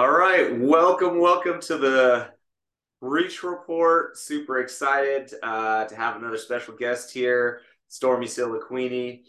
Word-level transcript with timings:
All 0.00 0.10
right, 0.10 0.58
welcome, 0.58 1.20
welcome 1.20 1.60
to 1.60 1.76
the 1.76 2.30
Breach 3.02 3.42
Report. 3.42 4.16
Super 4.16 4.60
excited 4.60 5.34
uh, 5.42 5.84
to 5.84 5.94
have 5.94 6.16
another 6.16 6.38
special 6.38 6.74
guest 6.74 7.12
here, 7.12 7.60
Stormy 7.88 8.24
Seliquini. 8.24 9.24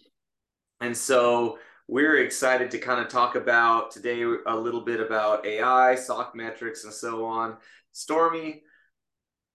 And 0.79 0.95
so 0.95 1.59
we're 1.89 2.23
excited 2.23 2.71
to 2.71 2.77
kind 2.77 3.01
of 3.01 3.09
talk 3.09 3.35
about 3.35 3.91
today 3.91 4.21
a 4.21 4.55
little 4.55 4.79
bit 4.79 5.01
about 5.01 5.45
AI, 5.45 5.95
SOC 5.95 6.35
metrics, 6.35 6.85
and 6.85 6.93
so 6.93 7.25
on. 7.25 7.57
Stormy, 7.91 8.63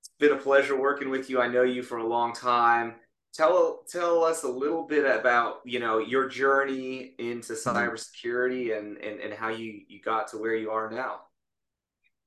it's 0.01 0.11
been 0.19 0.33
a 0.33 0.37
pleasure 0.37 0.79
working 0.79 1.09
with 1.09 1.31
you. 1.31 1.41
I 1.41 1.49
know 1.49 1.63
you 1.63 1.83
for 1.83 1.97
a 1.97 2.07
long 2.07 2.35
time 2.35 2.97
tell 3.37 3.85
tell 3.89 4.25
us 4.25 4.43
a 4.43 4.49
little 4.49 4.85
bit 4.85 5.05
about 5.05 5.61
you 5.65 5.79
know 5.79 5.99
your 5.99 6.29
journey 6.29 7.15
into 7.19 7.53
mm-hmm. 7.53 7.77
cybersecurity 7.77 8.77
and 8.77 8.97
and, 8.99 9.21
and 9.21 9.35
how 9.35 9.49
you 9.49 9.83
you 9.89 10.01
got 10.01 10.29
to 10.29 10.39
where 10.39 10.55
you 10.55 10.71
are 10.71 10.91
now. 10.91 11.21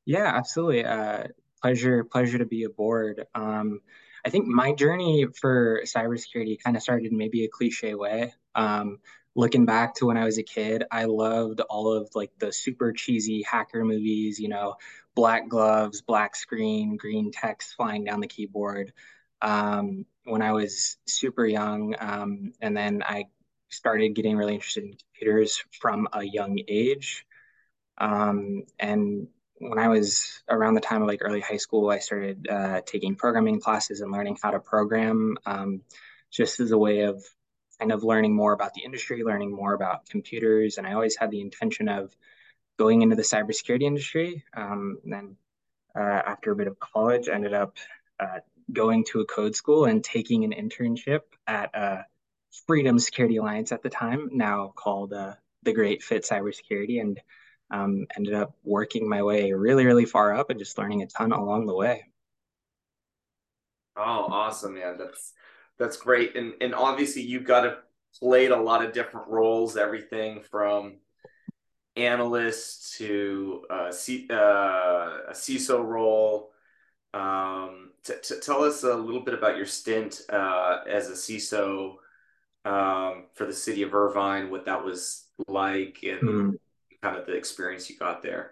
Yeah 0.06 0.32
absolutely. 0.36 0.86
Uh, 0.86 1.25
pleasure 1.61 2.04
pleasure 2.04 2.38
to 2.38 2.46
be 2.46 2.64
aboard. 2.64 3.25
Um, 3.36 3.82
i 4.25 4.30
think 4.30 4.46
my 4.47 4.74
journey 4.74 5.28
for 5.39 5.82
cybersecurity 5.86 6.61
kind 6.61 6.75
of 6.75 6.83
started 6.83 7.11
in 7.11 7.18
maybe 7.18 7.44
a 7.46 7.50
cliche 7.50 7.96
way. 7.96 8.33
Um, 8.55 9.00
looking 9.36 9.66
back 9.66 9.94
to 9.94 10.07
when 10.07 10.18
i 10.18 10.25
was 10.25 10.39
a 10.39 10.44
kid 10.44 10.83
i 10.91 11.05
loved 11.05 11.61
all 11.61 11.94
of 11.94 12.10
like 12.16 12.32
the 12.39 12.52
super 12.52 12.91
cheesy 12.91 13.44
hacker 13.44 13.86
movies 13.86 14.39
you 14.39 14.50
know 14.50 14.75
black 15.16 15.47
gloves 15.47 16.02
black 16.02 16.36
screen 16.36 16.97
green 16.97 17.32
text 17.32 17.75
flying 17.75 18.04
down 18.04 18.21
the 18.21 18.28
keyboard. 18.28 18.91
Um, 19.41 20.05
when 20.29 20.42
I 20.42 20.51
was 20.54 20.97
super 21.06 21.46
young. 21.46 21.96
Um, 22.00 22.54
and 22.61 22.75
then 22.75 23.04
I 23.06 23.25
started 23.69 24.15
getting 24.15 24.38
really 24.38 24.55
interested 24.55 24.83
in 24.83 24.93
computers 24.93 25.64
from 25.79 26.07
a 26.14 26.24
young 26.24 26.60
age. 26.68 27.25
Um, 27.97 28.64
and 28.79 29.28
when 29.60 29.78
I 29.78 29.89
was 29.89 30.42
around 30.50 30.75
the 30.75 30.82
time 30.82 31.02
of 31.02 31.07
like 31.07 31.19
early 31.21 31.42
high 31.42 31.57
school, 31.57 31.89
I 31.89 32.00
started 32.00 32.47
uh, 32.50 32.81
taking 32.85 33.16
programming 33.16 33.59
classes 33.59 34.02
and 34.02 34.11
learning 34.11 34.38
how 34.41 34.52
to 34.52 34.59
program 34.59 35.38
um, 35.45 35.81
just 36.31 36.59
as 36.59 36.72
a 36.72 36.77
way 36.77 37.02
of 37.02 37.23
kind 37.80 37.91
of 37.91 38.03
learning 38.03 38.35
more 38.35 38.53
about 38.53 38.73
the 38.73 38.81
industry, 38.83 39.23
learning 39.23 39.52
more 39.52 39.73
about 39.73 40.07
computers. 40.09 40.77
And 40.77 40.88
I 40.88 40.94
always 40.94 41.16
had 41.16 41.31
the 41.31 41.41
intention 41.41 41.89
of 41.89 42.16
going 42.77 43.02
into 43.02 43.16
the 43.16 43.22
cybersecurity 43.22 43.83
industry. 43.83 44.44
Um, 44.55 45.00
and 45.03 45.13
then 45.13 45.35
uh, 45.95 46.22
after 46.25 46.52
a 46.52 46.55
bit 46.55 46.67
of 46.67 46.80
college, 46.80 47.27
ended 47.27 47.53
up 47.53 47.77
uh, 48.19 48.39
going 48.72 49.06
to 49.06 49.22
a 49.22 49.25
code 49.25 49.56
school 49.56 49.86
and 49.86 50.03
taking 50.03 50.44
an 50.44 50.52
internship 50.52 51.22
at 51.48 51.73
uh, 51.75 52.02
Freedom 52.67 53.00
Security 53.00 53.38
Alliance 53.38 53.72
at 53.72 53.84
the 53.84 53.89
time, 53.89 54.30
now 54.31 54.73
called 54.75 55.14
uh, 55.14 55.34
the 55.64 55.73
Great 55.73 56.03
Fit 56.03 56.23
Cybersecurity, 56.23 57.02
and 57.02 57.20
um, 57.72 58.08
ended 58.16 58.34
up 58.34 58.56
working 58.64 59.08
my 59.08 59.22
way 59.23 59.52
really, 59.53 59.86
really 59.86 60.06
far 60.06 60.36
up 60.36 60.50
and 60.50 60.59
just 60.59 60.78
learning 60.78 61.03
a 61.03 61.08
ton 61.08 61.31
along 61.31 61.66
the 61.67 61.75
way. 61.75 62.06
Oh, 63.95 64.28
awesome, 64.30 64.75
man! 64.75 64.97
That's 64.97 65.34
that's 65.78 65.97
great, 65.97 66.36
and 66.36 66.53
and 66.62 66.73
obviously 66.73 67.22
you've 67.22 67.45
got 67.45 67.62
to 67.62 67.78
played 68.17 68.52
a 68.52 68.62
lot 68.62 68.84
of 68.84 68.94
different 68.94 69.28
roles, 69.28 69.78
everything 69.78 70.42
from 70.42 70.97
analyst 71.95 72.97
to 72.97 73.66
uh, 73.70 73.92
C, 73.92 74.28
uh, 74.30 74.34
a 74.34 75.34
CISO 75.34 75.84
role 75.84 76.52
t- 78.09 78.35
t- 78.35 78.39
tell 78.41 78.63
us 78.63 78.83
a 78.83 78.93
little 78.93 79.21
bit 79.21 79.33
about 79.33 79.57
your 79.57 79.65
stint 79.65 80.21
uh, 80.29 80.79
as 80.89 81.09
a 81.09 81.13
CISO 81.13 81.95
um, 82.66 83.25
for 83.33 83.45
the 83.45 83.53
city 83.53 83.83
of 83.83 83.93
Irvine, 83.93 84.49
what 84.49 84.66
that 84.66 84.83
was 84.83 85.25
like, 85.47 85.99
and 86.03 86.21
mm. 86.21 86.53
kind 87.01 87.17
of 87.17 87.25
the 87.25 87.33
experience 87.33 87.89
you 87.89 87.97
got 87.97 88.21
there. 88.21 88.51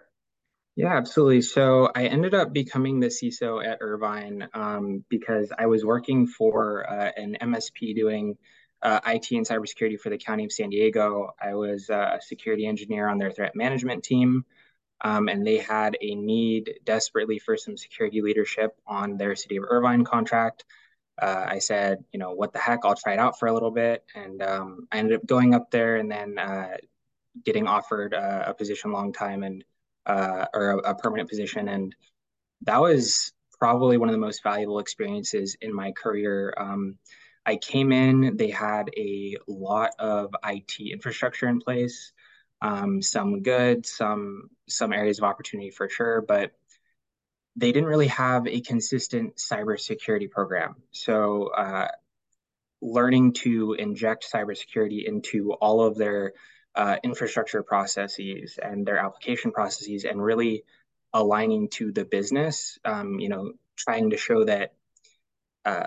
Yeah, 0.76 0.96
absolutely. 0.96 1.42
So 1.42 1.90
I 1.94 2.04
ended 2.04 2.34
up 2.34 2.52
becoming 2.52 3.00
the 3.00 3.08
CISO 3.08 3.64
at 3.66 3.78
Irvine 3.80 4.48
um, 4.54 5.04
because 5.08 5.52
I 5.58 5.66
was 5.66 5.84
working 5.84 6.26
for 6.26 6.88
uh, 6.88 7.10
an 7.16 7.36
MSP 7.42 7.96
doing 7.96 8.36
uh, 8.82 9.00
IT 9.06 9.32
and 9.32 9.46
cybersecurity 9.46 9.98
for 9.98 10.10
the 10.10 10.18
County 10.18 10.44
of 10.44 10.52
San 10.52 10.70
Diego. 10.70 11.34
I 11.42 11.54
was 11.54 11.90
uh, 11.90 12.18
a 12.18 12.22
security 12.22 12.64
engineer 12.64 13.08
on 13.08 13.18
their 13.18 13.32
threat 13.32 13.56
management 13.56 14.04
team 14.04 14.44
um, 15.00 15.28
and 15.28 15.46
they 15.46 15.58
had 15.58 15.96
a 16.00 16.14
need 16.14 16.74
desperately 16.84 17.38
for 17.38 17.56
some 17.56 17.76
security 17.76 18.20
leadership 18.20 18.76
on 18.86 19.16
their 19.16 19.36
City 19.36 19.56
of 19.56 19.64
Irvine 19.68 20.04
contract. 20.04 20.64
Uh, 21.20 21.44
I 21.48 21.58
said, 21.58 22.04
you 22.12 22.18
know, 22.18 22.32
what 22.32 22.52
the 22.52 22.58
heck, 22.58 22.80
I'll 22.84 22.94
try 22.94 23.14
it 23.14 23.18
out 23.18 23.38
for 23.38 23.48
a 23.48 23.52
little 23.52 23.70
bit. 23.70 24.04
And 24.14 24.42
um, 24.42 24.86
I 24.92 24.98
ended 24.98 25.16
up 25.16 25.26
going 25.26 25.54
up 25.54 25.70
there 25.70 25.96
and 25.96 26.10
then 26.10 26.38
uh, 26.38 26.76
getting 27.44 27.66
offered 27.66 28.14
uh, 28.14 28.44
a 28.46 28.54
position 28.54 28.92
long 28.92 29.12
time 29.12 29.42
and 29.42 29.64
uh, 30.06 30.46
or 30.54 30.70
a, 30.70 30.90
a, 30.90 30.94
permanent 30.94 31.28
position. 31.28 31.68
And 31.68 31.94
that 32.62 32.80
was 32.80 33.32
probably 33.58 33.98
one 33.98 34.08
of 34.08 34.14
the 34.14 34.18
most 34.18 34.42
valuable 34.42 34.78
experiences 34.78 35.56
in 35.60 35.74
my 35.74 35.92
career. 35.92 36.54
Um, 36.56 36.96
I 37.44 37.56
came 37.56 37.92
in, 37.92 38.36
they 38.36 38.48
had 38.48 38.90
a 38.96 39.36
lot 39.46 39.90
of 39.98 40.34
IT 40.44 40.80
infrastructure 40.80 41.48
in 41.48 41.60
place 41.60 42.12
um, 42.60 43.00
some 43.02 43.42
good, 43.42 43.86
some 43.86 44.50
some 44.68 44.92
areas 44.92 45.18
of 45.18 45.24
opportunity 45.24 45.70
for 45.70 45.88
sure, 45.88 46.20
but 46.20 46.52
they 47.56 47.72
didn't 47.72 47.88
really 47.88 48.08
have 48.08 48.46
a 48.46 48.60
consistent 48.60 49.36
cybersecurity 49.36 50.30
program. 50.30 50.76
So 50.92 51.48
uh, 51.48 51.88
learning 52.80 53.32
to 53.32 53.72
inject 53.72 54.26
cybersecurity 54.32 55.04
into 55.04 55.52
all 55.54 55.80
of 55.80 55.96
their 55.96 56.34
uh, 56.74 56.96
infrastructure 57.02 57.62
processes 57.62 58.58
and 58.62 58.86
their 58.86 58.98
application 58.98 59.50
processes 59.50 60.04
and 60.04 60.22
really 60.22 60.62
aligning 61.12 61.68
to 61.68 61.90
the 61.90 62.04
business, 62.04 62.78
um, 62.84 63.18
you 63.18 63.28
know, 63.28 63.52
trying 63.76 64.10
to 64.10 64.16
show 64.16 64.44
that 64.44 64.74
uh, 65.64 65.86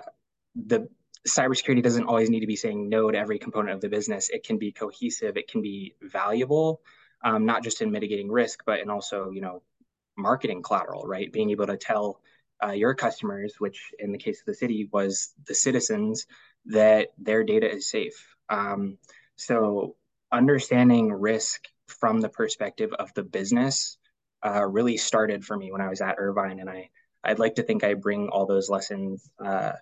the 0.54 0.88
cybersecurity 1.26 1.82
doesn't 1.82 2.04
always 2.04 2.28
need 2.28 2.40
to 2.40 2.46
be 2.46 2.56
saying 2.56 2.88
no 2.88 3.10
to 3.10 3.16
every 3.16 3.38
component 3.38 3.74
of 3.74 3.80
the 3.80 3.88
business. 3.88 4.28
It 4.28 4.44
can 4.44 4.58
be 4.58 4.72
cohesive. 4.72 5.36
It 5.36 5.48
can 5.48 5.62
be 5.62 5.94
valuable, 6.02 6.82
um, 7.24 7.44
not 7.46 7.62
just 7.62 7.82
in 7.82 7.90
mitigating 7.90 8.30
risk, 8.30 8.62
but 8.66 8.80
in 8.80 8.90
also, 8.90 9.30
you 9.30 9.40
know, 9.40 9.62
marketing 10.16 10.62
collateral, 10.62 11.04
right? 11.04 11.32
Being 11.32 11.50
able 11.50 11.66
to 11.66 11.76
tell 11.76 12.20
uh, 12.62 12.72
your 12.72 12.94
customers, 12.94 13.54
which 13.58 13.92
in 13.98 14.12
the 14.12 14.18
case 14.18 14.40
of 14.40 14.46
the 14.46 14.54
city 14.54 14.88
was 14.92 15.34
the 15.46 15.54
citizens, 15.54 16.26
that 16.66 17.08
their 17.18 17.44
data 17.44 17.70
is 17.70 17.88
safe. 17.88 18.36
Um, 18.48 18.98
so 19.36 19.96
understanding 20.30 21.12
risk 21.12 21.66
from 21.86 22.20
the 22.20 22.28
perspective 22.28 22.92
of 22.98 23.12
the 23.14 23.22
business 23.22 23.98
uh, 24.44 24.64
really 24.64 24.96
started 24.96 25.44
for 25.44 25.56
me 25.56 25.72
when 25.72 25.80
I 25.80 25.88
was 25.88 26.00
at 26.00 26.16
Irvine, 26.18 26.60
and 26.60 26.68
I 26.68 26.90
I'd 27.24 27.38
like 27.38 27.56
to 27.56 27.62
think 27.62 27.84
I 27.84 27.94
bring 27.94 28.28
all 28.28 28.46
those 28.46 28.68
lessons 28.68 29.30
uh, 29.44 29.72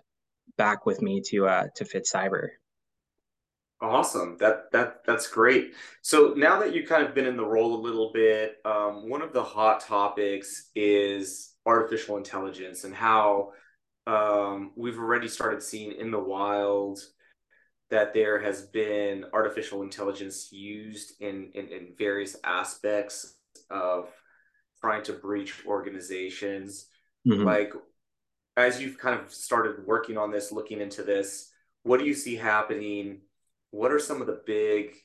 back 0.57 0.85
with 0.85 1.01
me 1.01 1.21
to 1.27 1.47
uh, 1.47 1.67
to 1.75 1.85
Fit 1.85 2.05
Cyber. 2.05 2.49
Awesome. 3.81 4.37
That 4.39 4.71
that 4.71 5.03
that's 5.07 5.27
great. 5.27 5.73
So 6.03 6.35
now 6.37 6.59
that 6.59 6.73
you've 6.73 6.87
kind 6.87 7.03
of 7.03 7.15
been 7.15 7.25
in 7.25 7.35
the 7.35 7.45
role 7.45 7.73
a 7.73 7.81
little 7.81 8.11
bit, 8.13 8.57
um, 8.63 9.09
one 9.09 9.23
of 9.23 9.33
the 9.33 9.43
hot 9.43 9.79
topics 9.79 10.69
is 10.75 11.55
artificial 11.65 12.17
intelligence 12.17 12.83
and 12.83 12.93
how 12.93 13.53
um, 14.05 14.71
we've 14.75 14.99
already 14.99 15.27
started 15.27 15.63
seeing 15.63 15.93
in 15.93 16.11
the 16.11 16.19
wild 16.19 16.99
that 17.89 18.13
there 18.13 18.39
has 18.39 18.61
been 18.67 19.25
artificial 19.33 19.81
intelligence 19.81 20.51
used 20.51 21.19
in, 21.19 21.51
in, 21.53 21.67
in 21.67 21.87
various 21.97 22.35
aspects 22.43 23.35
of 23.69 24.09
trying 24.79 25.03
to 25.03 25.13
breach 25.13 25.65
organizations. 25.65 26.87
Mm-hmm. 27.27 27.43
Like 27.43 27.73
as 28.57 28.81
you've 28.81 28.97
kind 28.97 29.19
of 29.19 29.31
started 29.31 29.85
working 29.85 30.17
on 30.17 30.31
this, 30.31 30.51
looking 30.51 30.81
into 30.81 31.03
this, 31.03 31.51
what 31.83 31.99
do 31.99 32.05
you 32.05 32.13
see 32.13 32.35
happening? 32.35 33.21
What 33.71 33.91
are 33.91 33.99
some 33.99 34.21
of 34.21 34.27
the 34.27 34.41
big, 34.45 34.95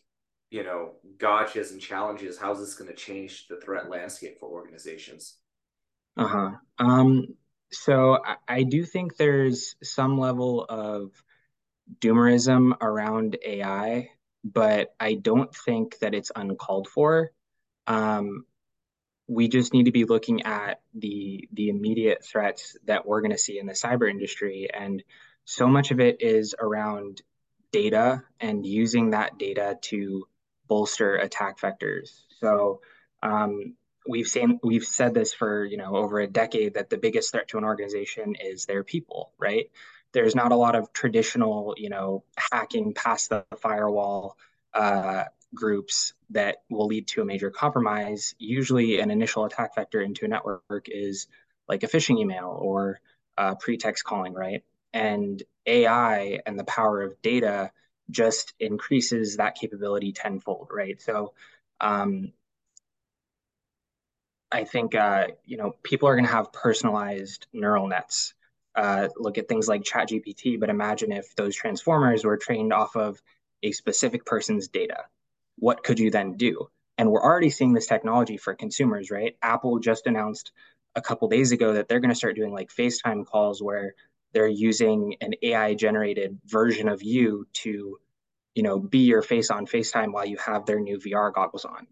you 0.51 0.65
know, 0.65 0.93
gotchas 1.19 1.71
and 1.73 1.81
challenges? 1.81 2.39
How's 2.39 2.61
this 2.61 2.75
going 2.75 2.91
to 2.91 2.97
change 2.97 3.47
the 3.49 3.61
threat 3.61 3.89
landscape 3.89 4.39
for 4.39 4.49
organizations? 4.49 5.37
Uh 6.17 6.29
huh. 6.29 6.51
Um, 6.79 7.35
so 7.73 8.19
I, 8.25 8.37
I 8.49 8.63
do 8.63 8.85
think 8.85 9.17
there's 9.17 9.77
some 9.83 10.19
level 10.19 10.65
of 10.69 11.11
doomerism 12.01 12.81
around 12.81 13.37
AI, 13.45 14.11
but 14.45 14.95
I 14.99 15.15
don't 15.15 15.55
think 15.55 15.99
that 16.01 16.15
it's 16.15 16.33
uncalled 16.35 16.89
for. 16.89 17.33
Um, 17.87 18.45
we 19.29 19.49
just 19.49 19.73
need 19.73 19.85
to 19.85 19.93
be 19.93 20.05
looking 20.05 20.43
at 20.43 20.81
the 20.95 21.49
the 21.53 21.69
immediate 21.69 22.25
threats 22.25 22.77
that 22.85 23.07
we're 23.07 23.21
going 23.21 23.33
to 23.33 23.39
see 23.39 23.59
in 23.59 23.67
the 23.67 23.73
cyber 23.73 24.09
industry 24.09 24.69
and 24.73 25.03
so 25.45 25.67
much 25.69 25.91
of 25.91 26.01
it 26.01 26.23
is 26.23 26.55
around 26.59 27.23
data 27.77 28.23
and 28.41 28.65
using 28.65 29.11
that 29.11 29.37
data 29.39 29.79
to 29.83 30.27
bolster 30.67 31.17
attack 31.17 31.61
vectors. 31.61 32.23
So 32.41 32.81
um, 33.23 33.75
we've 34.09 34.27
seen 34.27 34.59
we've 34.63 34.85
said 34.85 35.13
this 35.13 35.35
for 35.35 35.65
you 35.65 35.77
know 35.77 35.95
over 35.95 36.19
a 36.21 36.27
decade 36.27 36.75
that 36.75 36.89
the 36.89 36.97
biggest 36.97 37.33
threat 37.33 37.49
to 37.49 37.59
an 37.59 37.65
organization 37.65 38.35
is 38.41 38.65
their 38.65 38.83
people 38.83 39.33
right? 39.39 39.71
There's 40.13 40.35
not 40.35 40.53
a 40.53 40.57
lot 40.57 40.75
of 40.75 40.93
traditional 40.95 41.75
you 41.77 41.91
know 41.91 42.25
hacking 42.51 42.95
past 42.95 43.29
the 43.29 43.45
firewall 43.59 44.39
uh, 44.73 45.25
groups 45.55 46.15
that 46.31 46.63
will 46.71 46.87
lead 46.87 47.07
to 47.09 47.21
a 47.21 47.25
major 47.25 47.51
compromise, 47.51 48.35
usually 48.39 49.01
an 49.01 49.11
initial 49.11 49.45
attack 49.45 49.75
vector 49.75 50.01
into 50.01 50.25
a 50.25 50.29
network 50.29 50.87
is 50.89 51.29
like 51.69 51.83
a 51.83 51.89
phishing 51.89 52.19
email 52.19 52.57
or 52.59 53.01
uh, 53.37 53.55
pretext 53.55 54.05
calling, 54.05 54.33
right? 54.33 54.65
And 54.97 55.43
AI 55.67 56.41
and 56.47 56.59
the 56.59 56.65
power 56.65 57.03
of 57.03 57.21
data 57.23 57.71
just 58.11 58.55
increases 58.61 59.37
that 59.37 59.57
capability 59.57 60.13
tenfold, 60.13 60.69
right? 60.73 61.01
So 61.01 61.35
um, 61.81 62.33
I 64.51 64.65
think 64.65 64.95
uh, 64.95 65.29
you 65.45 65.57
know 65.57 65.75
people 65.83 66.09
are 66.09 66.15
going 66.15 66.27
to 66.27 66.33
have 66.33 66.53
personalized 66.53 67.47
neural 67.53 67.89
nets. 67.89 68.35
Uh, 68.75 69.09
look 69.17 69.39
at 69.39 69.49
things 69.49 69.69
like 69.69 69.83
ChatGPT, 69.83 70.61
but 70.61 70.69
imagine 70.71 71.11
if 71.11 71.35
those 71.35 71.57
transformers 71.57 72.25
were 72.25 72.37
trained 72.37 72.73
off 72.73 72.95
of 72.95 73.21
a 73.63 73.73
specific 73.73 74.25
person's 74.25 74.69
data. 74.69 75.05
What 75.59 75.83
could 75.83 75.99
you 75.99 76.11
then 76.11 76.37
do? 76.37 76.69
And 76.99 77.11
we're 77.11 77.23
already 77.23 77.51
seeing 77.51 77.73
this 77.73 77.87
technology 77.87 78.37
for 78.37 78.55
consumers, 78.55 79.11
right? 79.11 79.37
Apple 79.43 79.79
just 79.79 80.07
announced 80.07 80.53
a 80.95 81.01
couple 81.01 81.29
days 81.29 81.53
ago 81.53 81.73
that 81.75 81.89
they're 81.89 82.01
going 82.01 82.11
to 82.11 82.15
start 82.17 82.37
doing 82.37 82.53
like 82.53 82.71
FaceTime 82.71 83.27
calls 83.27 83.63
where 83.63 83.95
they're 84.37 84.47
using 84.47 85.17
an 85.23 85.33
AI 85.41 85.73
generated 85.73 86.39
version 86.45 86.91
of 86.91 87.03
you 87.03 87.47
to, 87.55 87.99
you 88.55 88.63
know, 88.63 88.79
be 88.79 88.99
your 88.99 89.23
face 89.23 89.49
on 89.51 89.65
FaceTime 89.65 90.13
while 90.13 90.27
you 90.27 90.37
have 90.37 90.67
their 90.67 90.79
new 90.79 90.99
VR 90.99 91.33
goggles 91.33 91.65
on. 91.65 91.87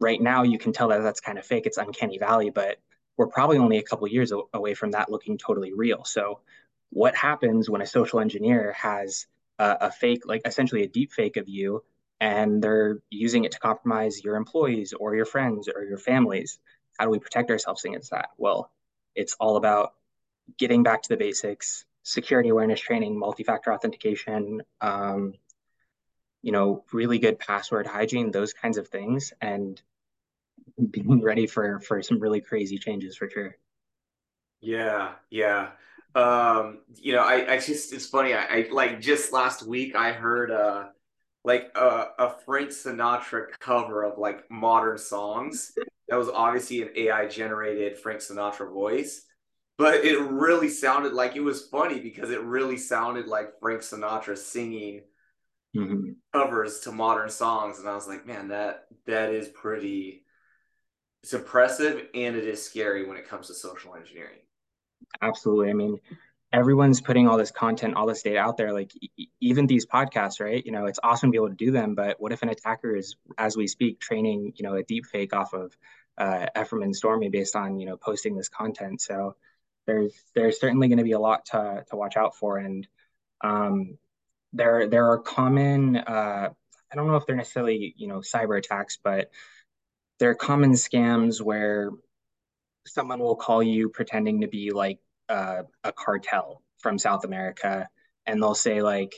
Right 0.00 0.20
now, 0.20 0.42
you 0.42 0.58
can 0.58 0.72
tell 0.72 0.88
that 0.88 1.00
that's 1.04 1.20
kind 1.20 1.38
of 1.38 1.46
fake. 1.46 1.66
It's 1.66 1.78
uncanny 1.78 2.18
valley, 2.18 2.50
but 2.50 2.78
we're 3.16 3.28
probably 3.28 3.58
only 3.58 3.78
a 3.78 3.84
couple 3.84 4.08
years 4.08 4.32
away 4.52 4.74
from 4.74 4.90
that 4.90 5.12
looking 5.12 5.38
totally 5.38 5.72
real. 5.72 6.04
So, 6.04 6.40
what 6.88 7.14
happens 7.14 7.70
when 7.70 7.82
a 7.82 7.86
social 7.86 8.18
engineer 8.18 8.72
has 8.72 9.28
a, 9.60 9.76
a 9.82 9.90
fake, 9.92 10.22
like 10.26 10.42
essentially 10.44 10.82
a 10.82 10.88
deep 10.88 11.12
fake 11.12 11.36
of 11.36 11.48
you, 11.48 11.84
and 12.18 12.60
they're 12.60 12.98
using 13.10 13.44
it 13.44 13.52
to 13.52 13.60
compromise 13.60 14.24
your 14.24 14.34
employees 14.34 14.92
or 14.92 15.14
your 15.14 15.24
friends 15.24 15.68
or 15.72 15.84
your 15.84 15.98
families? 15.98 16.58
How 16.98 17.04
do 17.04 17.12
we 17.12 17.20
protect 17.20 17.48
ourselves 17.48 17.84
against 17.84 18.10
that? 18.10 18.30
Well, 18.38 18.72
it's 19.14 19.36
all 19.38 19.56
about 19.56 19.92
getting 20.58 20.82
back 20.82 21.02
to 21.02 21.08
the 21.08 21.16
basics, 21.16 21.84
security 22.02 22.48
awareness 22.48 22.80
training, 22.80 23.18
multi-factor 23.18 23.72
authentication, 23.72 24.62
um, 24.80 25.34
you 26.42 26.52
know, 26.52 26.84
really 26.92 27.18
good 27.18 27.38
password 27.38 27.86
hygiene, 27.86 28.30
those 28.30 28.52
kinds 28.52 28.78
of 28.78 28.88
things, 28.88 29.32
and 29.40 29.80
being 30.90 31.22
ready 31.22 31.46
for 31.46 31.80
for 31.80 32.02
some 32.02 32.18
really 32.18 32.40
crazy 32.40 32.78
changes 32.78 33.16
for 33.16 33.28
sure. 33.28 33.56
Yeah, 34.60 35.12
yeah. 35.30 35.70
Um, 36.14 36.80
you 36.96 37.12
know, 37.12 37.22
I, 37.22 37.54
I 37.54 37.58
just 37.58 37.92
it's 37.92 38.06
funny. 38.06 38.34
I, 38.34 38.44
I 38.44 38.68
like 38.70 39.00
just 39.00 39.32
last 39.32 39.62
week 39.62 39.94
I 39.94 40.12
heard 40.12 40.50
uh 40.50 40.86
like 41.44 41.70
a, 41.74 42.06
a 42.18 42.34
Frank 42.44 42.70
Sinatra 42.70 43.46
cover 43.58 44.04
of 44.04 44.18
like 44.18 44.50
modern 44.50 44.98
songs. 44.98 45.72
That 46.08 46.16
was 46.16 46.28
obviously 46.28 46.82
an 46.82 46.90
AI 46.96 47.26
generated 47.28 47.96
Frank 47.96 48.20
Sinatra 48.20 48.72
voice 48.72 49.24
but 49.80 50.04
it 50.04 50.20
really 50.20 50.68
sounded 50.68 51.14
like 51.14 51.36
it 51.36 51.40
was 51.40 51.66
funny 51.68 52.00
because 52.00 52.30
it 52.30 52.42
really 52.42 52.76
sounded 52.76 53.26
like 53.26 53.58
Frank 53.60 53.80
Sinatra 53.80 54.36
singing 54.36 55.00
mm-hmm. 55.74 56.10
covers 56.34 56.80
to 56.80 56.92
modern 56.92 57.30
songs, 57.30 57.78
and 57.78 57.88
I 57.88 57.94
was 57.94 58.06
like, 58.06 58.26
man, 58.26 58.48
that 58.48 58.88
that 59.06 59.30
is 59.32 59.48
pretty. 59.48 60.24
It's 61.22 61.32
impressive 61.32 62.08
and 62.14 62.36
it 62.36 62.44
is 62.44 62.62
scary 62.62 63.06
when 63.06 63.18
it 63.18 63.28
comes 63.28 63.46
to 63.46 63.54
social 63.54 63.94
engineering. 63.94 64.38
Absolutely. 65.20 65.70
I 65.70 65.74
mean, 65.74 65.98
everyone's 66.52 67.00
putting 67.00 67.28
all 67.28 67.36
this 67.36 67.50
content, 67.50 67.94
all 67.94 68.06
this 68.06 68.22
data 68.22 68.38
out 68.38 68.56
there. 68.56 68.72
Like 68.72 68.92
e- 69.00 69.28
even 69.40 69.66
these 69.66 69.86
podcasts, 69.86 70.40
right? 70.40 70.64
You 70.64 70.72
know, 70.72 70.86
it's 70.86 70.98
awesome 71.02 71.28
to 71.28 71.32
be 71.32 71.36
able 71.36 71.50
to 71.50 71.54
do 71.54 71.70
them, 71.70 71.94
but 71.94 72.18
what 72.20 72.32
if 72.32 72.42
an 72.42 72.48
attacker 72.48 72.96
is, 72.96 73.16
as 73.36 73.54
we 73.56 73.66
speak, 73.66 74.00
training, 74.00 74.54
you 74.56 74.62
know, 74.62 74.76
a 74.76 74.82
deep 74.82 75.04
fake 75.04 75.34
off 75.34 75.52
of 75.52 75.76
uh, 76.16 76.46
Ephraim 76.58 76.82
and 76.82 76.96
Stormy 76.96 77.28
based 77.28 77.54
on, 77.54 77.78
you 77.78 77.86
know, 77.86 77.98
posting 77.98 78.34
this 78.34 78.48
content? 78.48 79.02
So 79.02 79.36
there's 79.90 80.14
there's 80.34 80.60
certainly 80.60 80.88
going 80.88 80.98
to 80.98 81.04
be 81.04 81.12
a 81.12 81.18
lot 81.18 81.46
to 81.46 81.84
to 81.90 81.96
watch 81.96 82.16
out 82.16 82.36
for, 82.36 82.58
and 82.58 82.86
um, 83.42 83.98
there 84.52 84.86
there 84.86 85.10
are 85.10 85.18
common 85.18 85.96
uh, 85.96 86.50
I 86.92 86.96
don't 86.96 87.08
know 87.08 87.16
if 87.16 87.26
they're 87.26 87.36
necessarily 87.36 87.94
you 87.96 88.06
know 88.06 88.18
cyber 88.20 88.56
attacks, 88.56 88.98
but 89.02 89.30
there 90.18 90.30
are 90.30 90.34
common 90.34 90.72
scams 90.72 91.40
where 91.40 91.90
someone 92.86 93.20
will 93.20 93.36
call 93.36 93.62
you 93.62 93.88
pretending 93.88 94.42
to 94.42 94.48
be 94.48 94.70
like 94.70 94.98
uh, 95.28 95.62
a 95.82 95.92
cartel 95.92 96.62
from 96.78 96.98
South 96.98 97.24
America, 97.24 97.88
and 98.26 98.40
they'll 98.40 98.54
say 98.54 98.82
like, 98.82 99.12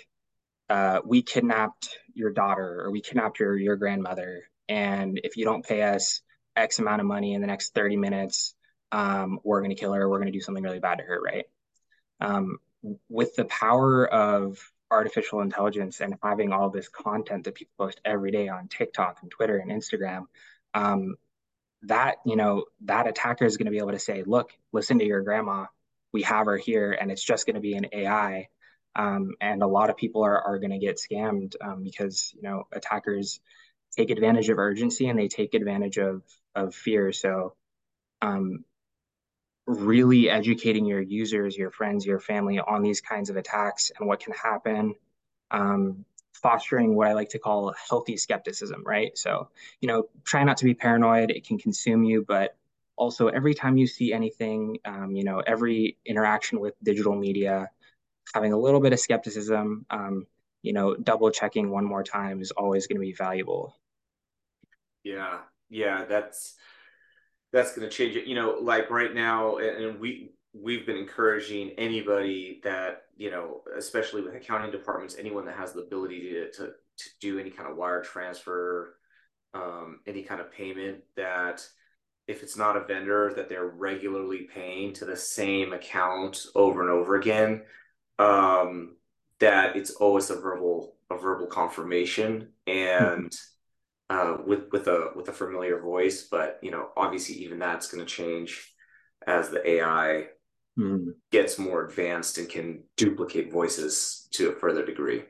uh, 0.71 1.01
"We 1.05 1.23
kidnapped 1.23 1.99
your 2.15 2.31
daughter, 2.31 2.83
or 2.83 2.91
we 2.91 3.03
kidnapped 3.03 3.41
your 3.41 3.59
your 3.59 3.77
grandmother, 3.77 4.45
and 4.69 5.21
if 5.23 5.37
you 5.37 5.45
don't 5.45 5.67
pay 5.67 5.83
us 5.83 6.23
X 6.57 6.79
amount 6.79 7.01
of 7.03 7.07
money 7.07 7.35
in 7.35 7.43
the 7.43 7.47
next 7.47 7.75
30 7.75 7.97
minutes, 7.97 8.55
um, 8.93 9.41
we're 9.43 9.61
going 9.61 9.75
to 9.75 9.81
kill 9.81 9.95
her, 9.95 10.09
we're 10.09 10.19
going 10.19 10.31
to 10.31 10.39
do 10.39 10.41
something 10.41 10.63
really 10.63 10.79
bad 10.79 10.99
to 10.99 11.05
her, 11.05 11.21
right? 11.21 11.47
Um, 12.21 12.59
with 13.09 13.35
the 13.35 13.47
power 13.47 14.07
of 14.07 14.59
artificial 14.91 15.41
intelligence 15.41 16.01
and 16.01 16.15
having 16.23 16.53
all 16.53 16.69
this 16.69 16.89
content 16.89 17.45
that 17.45 17.55
people 17.55 17.73
post 17.79 18.01
every 18.05 18.31
day 18.31 18.49
on 18.49 18.69
TikTok 18.69 19.19
and 19.23 19.31
Twitter 19.31 19.57
and 19.57 19.71
Instagram, 19.71 20.27
um, 20.75 21.17
that 21.85 22.17
you 22.25 22.37
know 22.37 22.67
that 22.83 23.09
attacker 23.09 23.45
is 23.45 23.57
going 23.57 23.67
to 23.67 23.73
be 23.73 23.79
able 23.79 23.93
to 23.93 23.99
say, 23.99 24.23
"Look, 24.25 24.53
listen 24.73 24.99
to 24.99 25.05
your 25.05 25.23
grandma. 25.23 25.67
We 26.13 26.23
have 26.23 26.47
her 26.47 26.57
here, 26.57 26.93
and 26.93 27.11
it's 27.11 27.25
just 27.25 27.47
going 27.47 27.55
to 27.55 27.61
be 27.61 27.75
an 27.75 27.87
AI." 27.93 28.49
Um, 28.95 29.33
and 29.41 29.63
a 29.63 29.67
lot 29.67 29.91
of 29.91 29.97
people 29.97 30.23
are 30.23 30.41
are 30.41 30.59
going 30.59 30.71
to 30.71 30.79
get 30.79 31.01
scammed 31.01 31.55
um, 31.61 31.83
because 31.83 32.33
you 32.37 32.43
know 32.43 32.69
attackers 32.73 33.41
take 33.97 34.11
advantage 34.11 34.49
of 34.49 34.59
urgency 34.59 35.09
and 35.09 35.19
they 35.19 35.29
take 35.29 35.55
advantage 35.55 35.99
of 35.99 36.23
of 36.55 36.75
fear. 36.75 37.13
So 37.13 37.55
um, 38.21 38.65
really 39.67 40.29
educating 40.29 40.85
your 40.85 41.01
users, 41.01 41.57
your 41.57 41.71
friends, 41.71 42.05
your 42.05 42.21
family 42.21 42.59
on 42.59 42.83
these 42.83 43.01
kinds 43.01 43.31
of 43.31 43.37
attacks 43.37 43.91
and 43.99 44.09
what 44.09 44.21
can 44.21 44.33
happen. 44.33 44.95
Um, 45.51 46.05
fostering 46.35 46.95
what 46.95 47.09
I 47.09 47.13
like 47.13 47.31
to 47.31 47.39
call 47.39 47.75
healthy 47.89 48.17
skepticism, 48.17 48.83
right? 48.85 49.17
So, 49.17 49.49
you 49.81 49.89
know, 49.89 50.09
try 50.25 50.43
not 50.45 50.57
to 50.59 50.65
be 50.65 50.75
paranoid. 50.75 51.31
It 51.31 51.47
can 51.47 51.59
consume 51.59 52.03
you, 52.03 52.25
but 52.27 52.57
also 52.97 53.29
every 53.29 53.55
time 53.55 53.77
you 53.77 53.87
see 53.87 54.13
anything, 54.13 54.79
um, 54.85 55.15
you 55.15 55.25
know, 55.25 55.41
every 55.41 55.99
interaction 56.05 56.59
with 56.61 56.75
digital 56.83 57.15
media, 57.15 57.71
having 58.35 58.53
a 58.53 58.59
little 58.59 58.81
bit 58.81 58.93
of 58.93 59.01
skepticism, 59.01 59.87
um, 59.91 60.27
you 60.63 60.73
know, 60.73 60.95
double 60.95 61.31
checking 61.31 61.71
one 61.71 61.85
more 61.85 62.03
time 62.03 62.41
is 62.41 62.51
always 62.51 62.87
going 62.87 62.97
to 62.97 63.07
be 63.07 63.13
valuable. 63.13 63.77
Yeah, 65.05 65.39
yeah, 65.69 66.05
that's 66.05 66.57
that's 67.53 67.77
going 67.77 67.89
to 67.89 67.95
change 67.95 68.17
it. 68.17 68.27
You 68.27 68.35
know, 68.35 68.59
like 68.61 68.91
right 68.91 69.15
now, 69.15 69.59
and 69.59 70.01
we 70.01 70.33
we've 70.55 70.87
been 70.87 70.97
encouraging 70.97 71.71
anybody 71.79 72.61
that 72.65 73.05
you 73.17 73.31
know, 73.31 73.63
especially 73.77 74.23
with 74.23 74.35
accounting 74.35 74.71
departments, 74.71 75.17
anyone 75.19 75.45
that 75.47 75.57
has 75.57 75.73
the 75.73 75.83
ability 75.83 76.31
to 76.31 76.51
to, 76.53 76.73
to 76.97 77.11
do 77.21 77.39
any 77.39 77.51
kind 77.51 77.71
of 77.71 77.77
wire 77.77 78.03
transfer, 78.03 78.97
um, 79.55 80.01
any 80.07 80.23
kind 80.23 80.41
of 80.41 80.51
payment 80.51 80.99
that 81.17 81.67
if 82.27 82.43
it's 82.43 82.57
not 82.57 82.77
a 82.77 82.85
vendor 82.85 83.33
that 83.35 83.49
they're 83.49 83.67
regularly 83.67 84.49
paying 84.53 84.93
to 84.95 85.05
the 85.05 85.17
same 85.17 85.73
account 85.73 86.47
over 86.55 86.81
and 86.81 86.91
over 86.91 87.17
again, 87.17 87.63
um, 88.19 88.97
that 89.41 89.77
it's 89.77 89.91
always 89.93 90.31
a 90.31 90.41
verbal 90.41 90.97
a 91.11 91.19
verbal 91.19 91.47
confirmation 91.47 92.49
and. 92.67 93.33
Uh, 94.13 94.37
with 94.47 94.65
with 94.73 94.89
a 94.89 95.09
with 95.17 95.27
a 95.29 95.33
familiar 95.33 95.81
voice. 95.81 96.25
But 96.31 96.59
you 96.61 96.71
know, 96.71 96.91
obviously, 96.99 97.37
even 97.37 97.59
that's 97.59 97.91
going 97.91 98.05
to 98.05 98.15
change 98.15 98.71
as 99.27 99.49
the 99.49 99.67
AI 99.67 100.27
mm. 100.79 101.15
gets 101.31 101.59
more 101.59 101.87
advanced 101.87 102.37
and 102.37 102.47
can 102.47 102.83
duplicate 102.99 103.51
voices 103.51 104.29
to 104.33 104.51
a 104.51 104.55
further 104.55 104.85
degree. 104.85 105.23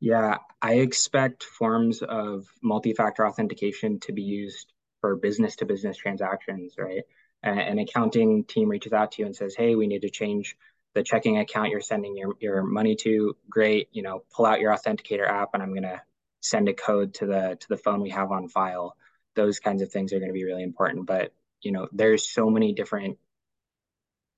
Yeah, 0.00 0.38
I 0.60 0.74
expect 0.74 1.44
forms 1.44 2.02
of 2.02 2.46
multi-factor 2.64 3.24
authentication 3.24 4.00
to 4.00 4.12
be 4.12 4.22
used 4.22 4.72
for 5.00 5.14
business 5.14 5.54
to 5.56 5.64
business 5.64 5.96
transactions, 5.96 6.74
right? 6.76 7.04
An 7.44 7.78
accounting 7.78 8.42
team 8.42 8.68
reaches 8.68 8.92
out 8.92 9.12
to 9.12 9.22
you 9.22 9.26
and 9.26 9.36
says, 9.36 9.54
"Hey, 9.56 9.76
we 9.76 9.86
need 9.86 10.02
to 10.02 10.10
change 10.10 10.56
the 10.94 11.04
checking 11.04 11.38
account 11.38 11.70
you're 11.70 11.80
sending 11.80 12.16
your, 12.16 12.34
your 12.40 12.64
money 12.64 12.96
to. 12.96 13.36
Great, 13.48 13.88
you 13.92 14.02
know, 14.02 14.24
pull 14.34 14.46
out 14.46 14.58
your 14.58 14.72
authenticator 14.72 15.28
app, 15.28 15.50
and 15.54 15.62
I'm 15.62 15.72
gonna 15.72 16.02
send 16.40 16.68
a 16.68 16.74
code 16.74 17.14
to 17.14 17.26
the 17.26 17.56
to 17.60 17.68
the 17.68 17.76
phone 17.76 18.00
we 18.00 18.10
have 18.10 18.30
on 18.30 18.48
file 18.48 18.96
those 19.38 19.60
kinds 19.60 19.82
of 19.82 19.90
things 19.90 20.12
are 20.12 20.18
going 20.18 20.30
to 20.30 20.34
be 20.34 20.44
really 20.44 20.64
important. 20.64 21.06
But 21.06 21.32
you 21.62 21.72
know 21.72 21.88
there's 21.92 22.28
so 22.28 22.50
many 22.50 22.72
different 22.72 23.18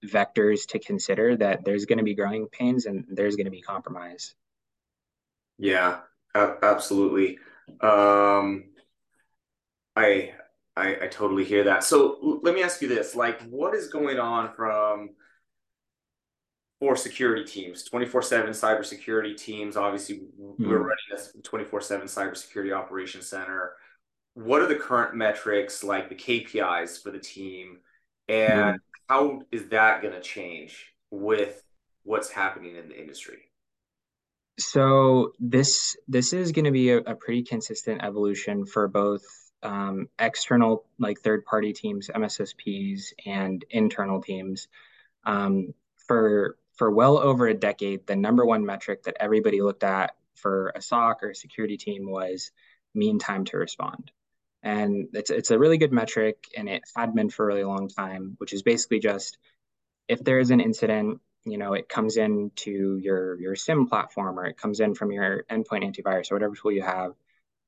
vectors 0.04 0.66
to 0.68 0.78
consider 0.78 1.36
that 1.36 1.64
there's 1.64 1.86
going 1.86 1.98
to 1.98 2.04
be 2.04 2.14
growing 2.14 2.46
pains 2.46 2.86
and 2.86 3.04
there's 3.10 3.36
going 3.36 3.46
to 3.46 3.50
be 3.50 3.62
compromise. 3.62 4.34
Yeah 5.58 6.00
absolutely. 6.34 7.38
Um 7.80 8.64
I, 9.96 10.32
I 10.76 10.96
i 11.02 11.06
totally 11.08 11.44
hear 11.44 11.64
that. 11.64 11.84
So 11.84 12.40
let 12.42 12.54
me 12.54 12.62
ask 12.62 12.80
you 12.80 12.88
this 12.88 13.14
like 13.14 13.42
what 13.42 13.74
is 13.74 13.88
going 13.88 14.18
on 14.18 14.54
from 14.54 15.10
for 16.80 16.96
security 16.96 17.44
teams, 17.44 17.84
24 17.84 18.22
7 18.22 18.50
cybersecurity 18.50 19.36
teams. 19.36 19.76
Obviously, 19.76 20.16
mm-hmm. 20.16 20.68
we're 20.68 20.78
running 20.78 20.96
this 21.10 21.32
24 21.42 21.80
7 21.82 22.06
cybersecurity 22.06 22.74
operations 22.74 23.26
center. 23.26 23.74
What 24.34 24.62
are 24.62 24.66
the 24.66 24.76
current 24.76 25.14
metrics, 25.14 25.84
like 25.84 26.08
the 26.08 26.14
KPIs 26.14 27.02
for 27.02 27.10
the 27.10 27.18
team? 27.18 27.78
And 28.28 28.52
mm-hmm. 28.52 28.76
how 29.08 29.42
is 29.52 29.68
that 29.68 30.00
going 30.00 30.14
to 30.14 30.20
change 30.20 30.86
with 31.10 31.62
what's 32.02 32.30
happening 32.30 32.76
in 32.76 32.88
the 32.88 32.98
industry? 32.98 33.50
So 34.58 35.32
this 35.38 35.96
this 36.08 36.32
is 36.32 36.52
going 36.52 36.64
to 36.64 36.70
be 36.70 36.90
a, 36.90 36.98
a, 36.98 37.14
pretty 37.14 37.42
consistent 37.42 38.02
evolution 38.02 38.66
for 38.66 38.88
both 38.88 39.22
um, 39.62 40.08
external, 40.18 40.84
like 40.98 41.20
third 41.20 41.44
party 41.44 41.72
teams, 41.72 42.08
MSSPs, 42.08 43.12
and 43.26 43.64
internal 43.70 44.20
teams. 44.20 44.68
Um, 45.24 45.74
for 46.10 46.56
for 46.80 46.90
well 46.90 47.18
over 47.18 47.46
a 47.46 47.52
decade, 47.52 48.06
the 48.06 48.16
number 48.16 48.42
one 48.42 48.64
metric 48.64 49.02
that 49.02 49.18
everybody 49.20 49.60
looked 49.60 49.84
at 49.84 50.16
for 50.34 50.72
a 50.74 50.80
SOC 50.80 51.22
or 51.22 51.28
a 51.28 51.34
security 51.34 51.76
team 51.76 52.10
was 52.10 52.52
mean 52.94 53.18
time 53.18 53.44
to 53.44 53.58
respond. 53.58 54.10
And 54.62 55.08
it's 55.12 55.28
it's 55.28 55.50
a 55.50 55.58
really 55.58 55.76
good 55.76 55.92
metric, 55.92 56.46
and 56.56 56.70
it 56.70 56.82
had 56.96 57.14
been 57.14 57.28
for 57.28 57.44
a 57.44 57.46
really 57.48 57.64
long 57.64 57.88
time, 57.90 58.36
which 58.38 58.54
is 58.54 58.62
basically 58.62 58.98
just 58.98 59.36
if 60.08 60.24
there 60.24 60.38
is 60.38 60.50
an 60.50 60.60
incident, 60.60 61.20
you 61.44 61.58
know, 61.58 61.74
it 61.74 61.86
comes 61.86 62.16
into 62.16 62.96
your 62.96 63.38
your 63.38 63.56
SIEM 63.56 63.86
platform 63.86 64.38
or 64.38 64.46
it 64.46 64.56
comes 64.56 64.80
in 64.80 64.94
from 64.94 65.12
your 65.12 65.44
endpoint 65.50 65.84
antivirus 65.84 66.32
or 66.32 66.36
whatever 66.36 66.54
tool 66.54 66.72
you 66.72 66.82
have. 66.82 67.12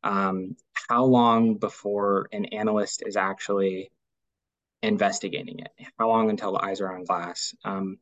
Um, 0.02 0.56
how 0.88 1.04
long 1.04 1.56
before 1.56 2.28
an 2.32 2.46
analyst 2.46 3.02
is 3.04 3.18
actually 3.18 3.92
investigating 4.82 5.58
it? 5.58 5.72
How 5.98 6.08
long 6.08 6.30
until 6.30 6.52
the 6.52 6.64
eyes 6.64 6.80
are 6.80 6.94
on 6.94 7.04
glass? 7.04 7.54
Um, 7.62 7.98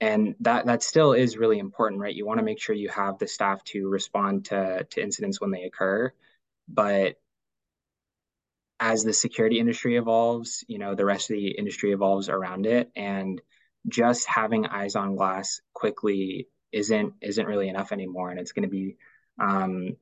and 0.00 0.34
that 0.40 0.66
that 0.66 0.82
still 0.82 1.12
is 1.12 1.36
really 1.36 1.58
important, 1.58 2.00
right? 2.00 2.14
You 2.14 2.26
want 2.26 2.38
to 2.38 2.44
make 2.44 2.60
sure 2.60 2.74
you 2.74 2.88
have 2.90 3.18
the 3.18 3.26
staff 3.26 3.62
to 3.64 3.88
respond 3.88 4.46
to 4.46 4.86
to 4.90 5.02
incidents 5.02 5.40
when 5.40 5.50
they 5.50 5.64
occur, 5.64 6.12
but 6.68 7.16
as 8.78 9.04
the 9.04 9.12
security 9.12 9.58
industry 9.58 9.96
evolves, 9.96 10.64
you 10.68 10.78
know, 10.78 10.94
the 10.94 11.04
rest 11.04 11.30
of 11.30 11.36
the 11.36 11.48
industry 11.48 11.92
evolves 11.92 12.28
around 12.28 12.66
it, 12.66 12.90
and 12.94 13.40
just 13.88 14.26
having 14.26 14.66
eyes 14.66 14.96
on 14.96 15.16
glass 15.16 15.60
quickly 15.72 16.48
isn't 16.72 17.14
isn't 17.22 17.46
really 17.46 17.68
enough 17.68 17.92
anymore, 17.92 18.30
and 18.30 18.38
it's 18.38 18.52
going 18.52 18.64
to 18.64 18.68
be 18.68 18.96
um, 19.40 19.96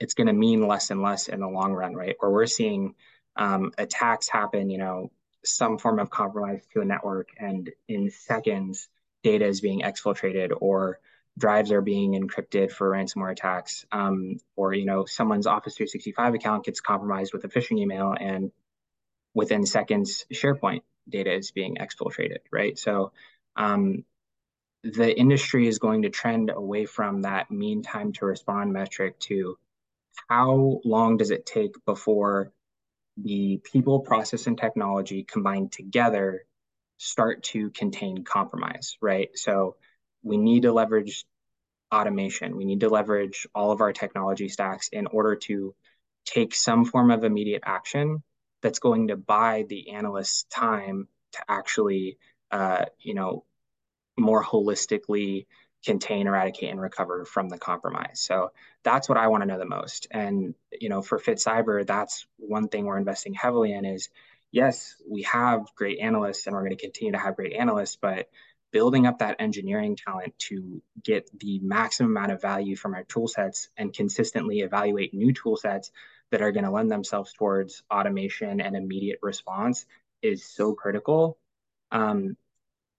it's 0.00 0.14
going 0.14 0.28
to 0.28 0.32
mean 0.32 0.66
less 0.66 0.90
and 0.90 1.02
less 1.02 1.28
in 1.28 1.40
the 1.40 1.48
long 1.48 1.72
run, 1.72 1.94
right? 1.94 2.16
Where 2.18 2.30
we're 2.30 2.46
seeing 2.46 2.94
um, 3.36 3.72
attacks 3.76 4.28
happen, 4.28 4.70
you 4.70 4.78
know, 4.78 5.10
some 5.44 5.78
form 5.78 5.98
of 5.98 6.10
compromise 6.10 6.62
to 6.72 6.80
a 6.80 6.84
network, 6.84 7.28
and 7.38 7.70
in 7.88 8.10
seconds, 8.10 8.88
data 9.22 9.46
is 9.46 9.60
being 9.60 9.82
exfiltrated, 9.82 10.50
or 10.60 11.00
drives 11.36 11.72
are 11.72 11.80
being 11.80 12.12
encrypted 12.12 12.70
for 12.70 12.90
ransomware 12.90 13.32
attacks, 13.32 13.86
um, 13.92 14.36
or 14.56 14.74
you 14.74 14.84
know, 14.84 15.04
someone's 15.04 15.46
Office 15.46 15.76
365 15.76 16.34
account 16.34 16.64
gets 16.64 16.80
compromised 16.80 17.32
with 17.32 17.44
a 17.44 17.48
phishing 17.48 17.78
email, 17.78 18.14
and 18.18 18.50
within 19.34 19.66
seconds, 19.66 20.24
SharePoint 20.32 20.82
data 21.08 21.32
is 21.32 21.50
being 21.50 21.76
exfiltrated, 21.76 22.38
right? 22.52 22.78
So 22.78 23.12
um, 23.56 24.04
the 24.82 25.16
industry 25.18 25.66
is 25.66 25.78
going 25.78 26.02
to 26.02 26.10
trend 26.10 26.50
away 26.50 26.86
from 26.86 27.22
that 27.22 27.50
mean 27.50 27.82
time 27.82 28.12
to 28.14 28.26
respond 28.26 28.72
metric 28.72 29.18
to 29.20 29.58
how 30.28 30.80
long 30.84 31.16
does 31.16 31.30
it 31.30 31.46
take 31.46 31.72
before 31.84 32.52
the 33.16 33.60
people, 33.64 34.00
process, 34.00 34.46
and 34.46 34.58
technology 34.58 35.24
combined 35.24 35.72
together 35.72 36.44
start 36.98 37.42
to 37.44 37.70
contain 37.70 38.24
compromise, 38.24 38.96
right? 39.00 39.30
So 39.34 39.76
we 40.22 40.36
need 40.36 40.62
to 40.62 40.72
leverage 40.72 41.24
automation. 41.92 42.56
We 42.56 42.64
need 42.64 42.80
to 42.80 42.88
leverage 42.88 43.46
all 43.54 43.70
of 43.70 43.80
our 43.80 43.92
technology 43.92 44.48
stacks 44.48 44.88
in 44.88 45.06
order 45.06 45.36
to 45.36 45.74
take 46.26 46.54
some 46.54 46.84
form 46.84 47.10
of 47.10 47.24
immediate 47.24 47.62
action 47.64 48.22
that's 48.60 48.80
going 48.80 49.08
to 49.08 49.16
buy 49.16 49.64
the 49.68 49.90
analysts 49.90 50.42
time 50.50 51.08
to 51.32 51.38
actually, 51.48 52.18
uh, 52.50 52.84
you 53.00 53.14
know, 53.14 53.44
more 54.18 54.44
holistically 54.44 55.46
contain, 55.84 56.26
eradicate, 56.26 56.70
and 56.70 56.80
recover 56.80 57.24
from 57.24 57.48
the 57.48 57.58
compromise. 57.58 58.20
So 58.20 58.50
that's 58.82 59.08
what 59.08 59.18
I 59.18 59.28
want 59.28 59.42
to 59.42 59.46
know 59.46 59.58
the 59.58 59.64
most. 59.64 60.08
And 60.10 60.54
you 60.72 60.88
know, 60.88 61.02
for 61.02 61.18
Fit 61.18 61.38
Cyber, 61.38 61.86
that's 61.86 62.26
one 62.36 62.68
thing 62.68 62.84
we're 62.84 62.98
investing 62.98 63.34
heavily 63.34 63.72
in. 63.72 63.84
Is 63.84 64.08
yes, 64.50 64.94
we 65.08 65.22
have 65.22 65.66
great 65.74 65.98
analysts, 65.98 66.46
and 66.46 66.54
we're 66.54 66.64
going 66.64 66.76
to 66.76 66.82
continue 66.82 67.12
to 67.12 67.18
have 67.18 67.36
great 67.36 67.52
analysts, 67.52 67.96
but 67.96 68.28
building 68.70 69.06
up 69.06 69.20
that 69.20 69.36
engineering 69.38 69.96
talent 69.96 70.38
to 70.38 70.82
get 71.02 71.30
the 71.38 71.58
maximum 71.60 72.10
amount 72.10 72.32
of 72.32 72.42
value 72.42 72.76
from 72.76 72.94
our 72.94 73.04
tool 73.04 73.26
sets 73.26 73.68
and 73.76 73.94
consistently 73.94 74.60
evaluate 74.60 75.14
new 75.14 75.32
tool 75.32 75.56
sets 75.56 75.90
that 76.30 76.42
are 76.42 76.52
going 76.52 76.64
to 76.64 76.70
lend 76.70 76.90
themselves 76.90 77.32
towards 77.32 77.82
automation 77.90 78.60
and 78.60 78.76
immediate 78.76 79.18
response 79.22 79.86
is 80.22 80.44
so 80.44 80.74
critical. 80.74 81.38
Um, 81.90 82.36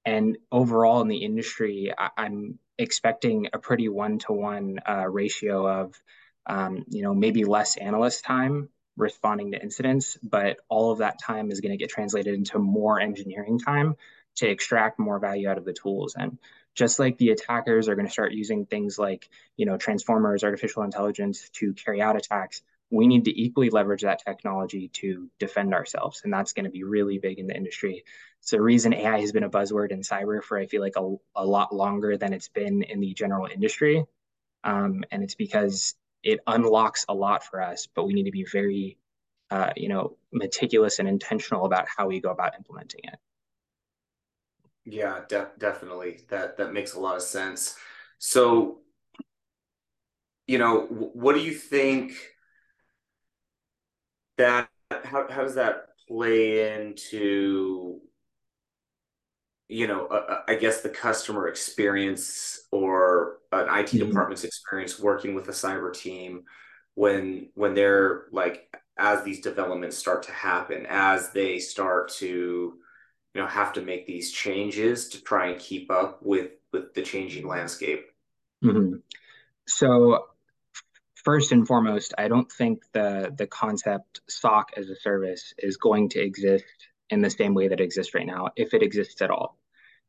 and 0.05 0.37
overall 0.51 1.01
in 1.01 1.07
the 1.07 1.23
industry, 1.23 1.93
I, 1.95 2.09
am 2.25 2.57
expecting 2.79 3.49
a 3.53 3.59
pretty 3.59 3.89
one-to-one 3.89 4.79
uh, 4.87 5.07
ratio 5.07 5.67
of, 5.67 6.01
um, 6.47 6.85
you 6.87 7.03
know, 7.03 7.13
maybe 7.13 7.43
less 7.43 7.77
analyst 7.77 8.23
time 8.23 8.69
responding 8.99 9.53
to 9.53 9.61
incidents, 9.61 10.17
but 10.21 10.57
all 10.67 10.91
of 10.91 10.99
that 10.99 11.19
time 11.19 11.51
is 11.51 11.61
going 11.61 11.71
to 11.71 11.77
get 11.77 11.89
translated 11.89 12.35
into 12.35 12.59
more 12.59 12.99
engineering 12.99 13.57
time 13.57 13.95
to 14.35 14.47
extract 14.47 14.99
more 14.99 15.19
value 15.19 15.49
out 15.49 15.57
of 15.57 15.65
the 15.65 15.73
tools. 15.73 16.15
And 16.17 16.37
just 16.75 16.99
like 16.99 17.17
the 17.17 17.31
attackers 17.31 17.89
are 17.89 17.95
going 17.95 18.05
to 18.05 18.11
start 18.11 18.33
using 18.33 18.65
things 18.65 18.99
like, 18.99 19.29
you 19.57 19.65
know, 19.65 19.77
transformers, 19.77 20.43
artificial 20.43 20.83
intelligence 20.83 21.49
to 21.53 21.73
carry 21.73 22.01
out 22.01 22.15
attacks, 22.15 22.61
we 22.91 23.07
need 23.07 23.25
to 23.25 23.41
equally 23.41 23.69
leverage 23.69 24.01
that 24.01 24.23
technology 24.25 24.89
to 24.89 25.29
defend 25.39 25.73
ourselves. 25.73 26.21
And 26.23 26.33
that's 26.33 26.53
going 26.53 26.65
to 26.65 26.71
be 26.71 26.83
really 26.83 27.19
big 27.19 27.39
in 27.39 27.47
the 27.47 27.55
industry. 27.55 28.03
It's 28.41 28.51
the 28.51 28.61
reason 28.61 28.93
AI 28.93 29.19
has 29.19 29.31
been 29.31 29.43
a 29.43 29.49
buzzword 29.49 29.91
in 29.91 30.01
cyber 30.01 30.43
for, 30.43 30.57
I 30.57 30.65
feel 30.65 30.81
like, 30.81 30.95
a, 30.97 31.15
a 31.35 31.45
lot 31.45 31.73
longer 31.73 32.17
than 32.17 32.33
it's 32.33 32.49
been 32.49 32.83
in 32.83 32.99
the 32.99 33.13
general 33.13 33.47
industry. 33.47 34.05
Um, 34.63 35.03
and 35.11 35.23
it's 35.23 35.35
because 35.35 35.95
it 36.23 36.39
unlocks 36.47 37.05
a 37.09 37.13
lot 37.13 37.43
for 37.43 37.61
us, 37.61 37.87
but 37.93 38.05
we 38.05 38.13
need 38.13 38.25
to 38.25 38.31
be 38.31 38.45
very, 38.51 38.97
uh, 39.51 39.71
you 39.75 39.89
know, 39.89 40.17
meticulous 40.31 40.99
and 40.99 41.07
intentional 41.07 41.65
about 41.65 41.87
how 41.95 42.07
we 42.07 42.19
go 42.19 42.31
about 42.31 42.55
implementing 42.55 43.01
it. 43.03 43.19
Yeah, 44.85 45.21
de- 45.27 45.51
definitely. 45.57 46.21
That 46.29 46.57
that 46.57 46.73
makes 46.73 46.93
a 46.93 46.99
lot 46.99 47.15
of 47.15 47.21
sense. 47.21 47.75
So, 48.17 48.79
you 50.47 50.57
know, 50.57 50.81
what 50.87 51.35
do 51.35 51.41
you 51.41 51.53
think? 51.53 52.13
that 54.39 54.69
how, 54.89 55.27
how 55.29 55.43
does 55.43 55.55
that 55.55 55.89
play 56.07 56.73
into 56.73 57.99
you 59.67 59.85
know 59.85 60.07
uh, 60.07 60.25
uh 60.29 60.41
i 60.47 60.55
guess 60.55 60.81
the 60.81 60.89
customer 60.89 61.47
experience 61.47 62.61
an 63.67 63.79
it 63.79 63.87
mm-hmm. 63.87 64.07
department's 64.07 64.43
experience 64.43 64.99
working 64.99 65.35
with 65.35 65.47
a 65.47 65.51
cyber 65.51 65.93
team 65.93 66.43
when 66.95 67.49
when 67.55 67.73
they're 67.73 68.25
like 68.31 68.75
as 68.97 69.23
these 69.23 69.41
developments 69.41 69.97
start 69.97 70.23
to 70.23 70.31
happen 70.31 70.85
as 70.89 71.31
they 71.31 71.59
start 71.59 72.09
to 72.09 72.73
you 73.33 73.41
know 73.41 73.47
have 73.47 73.73
to 73.73 73.81
make 73.81 74.05
these 74.05 74.31
changes 74.31 75.09
to 75.09 75.21
try 75.21 75.47
and 75.47 75.59
keep 75.59 75.91
up 75.91 76.19
with 76.21 76.51
with 76.71 76.93
the 76.93 77.01
changing 77.01 77.47
landscape 77.47 78.05
mm-hmm. 78.63 78.95
so 79.67 80.25
first 81.23 81.51
and 81.51 81.67
foremost, 81.67 82.13
I 82.17 82.27
don't 82.27 82.51
think 82.51 82.83
the 82.93 83.33
the 83.37 83.47
concept 83.47 84.21
SOC 84.27 84.71
as 84.77 84.89
a 84.89 84.95
service 84.95 85.53
is 85.57 85.77
going 85.77 86.09
to 86.09 86.19
exist 86.19 86.65
in 87.09 87.21
the 87.21 87.29
same 87.29 87.53
way 87.53 87.67
that 87.67 87.79
it 87.79 87.83
exists 87.83 88.13
right 88.13 88.25
now, 88.25 88.49
if 88.55 88.73
it 88.73 88.83
exists 88.83 89.21
at 89.21 89.31
all, 89.31 89.57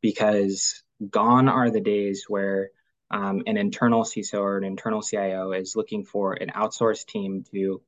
because 0.00 0.82
gone 1.08 1.48
are 1.48 1.70
the 1.70 1.80
days 1.80 2.24
where 2.28 2.70
um, 3.10 3.42
an 3.46 3.56
internal 3.56 4.04
CISO 4.04 4.40
or 4.40 4.58
an 4.58 4.64
internal 4.64 5.02
CIO 5.02 5.52
is 5.52 5.76
looking 5.76 6.04
for 6.04 6.34
an 6.34 6.50
outsourced 6.50 7.06
team 7.06 7.44
to 7.52 7.82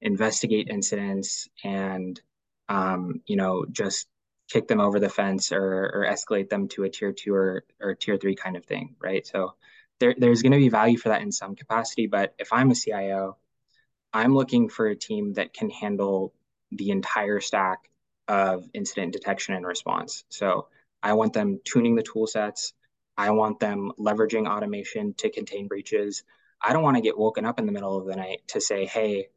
investigate 0.00 0.68
incidents 0.68 1.48
and 1.64 2.20
um, 2.68 3.22
you 3.26 3.36
know 3.36 3.64
just 3.70 4.08
kick 4.48 4.68
them 4.68 4.80
over 4.80 5.00
the 5.00 5.08
fence 5.08 5.52
or, 5.52 5.90
or 5.92 6.06
escalate 6.08 6.48
them 6.48 6.68
to 6.68 6.84
a 6.84 6.88
tier 6.88 7.12
two 7.12 7.34
or, 7.34 7.64
or 7.80 7.94
tier 7.94 8.16
three 8.16 8.36
kind 8.36 8.56
of 8.56 8.64
thing, 8.64 8.94
right? 9.00 9.26
So 9.26 9.54
there, 9.98 10.14
there's 10.16 10.42
going 10.42 10.52
to 10.52 10.58
be 10.58 10.68
value 10.68 10.98
for 10.98 11.08
that 11.08 11.22
in 11.22 11.32
some 11.32 11.56
capacity. 11.56 12.06
But 12.06 12.34
if 12.38 12.52
I'm 12.52 12.70
a 12.70 12.74
CIO, 12.74 13.36
I'm 14.12 14.34
looking 14.34 14.68
for 14.68 14.86
a 14.86 14.96
team 14.96 15.34
that 15.34 15.52
can 15.52 15.70
handle 15.70 16.32
the 16.70 16.90
entire 16.90 17.40
stack 17.40 17.90
of 18.28 18.68
incident 18.72 19.12
detection 19.12 19.54
and 19.54 19.66
response. 19.66 20.24
So 20.28 20.68
I 21.02 21.14
want 21.14 21.32
them 21.32 21.60
tuning 21.64 21.94
the 21.94 22.02
tool 22.02 22.26
sets. 22.26 22.72
I 23.16 23.30
want 23.30 23.60
them 23.60 23.92
leveraging 23.98 24.48
automation 24.48 25.14
to 25.14 25.30
contain 25.30 25.68
breaches. 25.68 26.22
I 26.60 26.72
don't 26.72 26.82
want 26.82 26.96
to 26.96 27.02
get 27.02 27.18
woken 27.18 27.44
up 27.44 27.58
in 27.58 27.66
the 27.66 27.72
middle 27.72 27.96
of 27.96 28.06
the 28.06 28.16
night 28.16 28.42
to 28.48 28.60
say, 28.60 28.86
hey, 28.86 29.28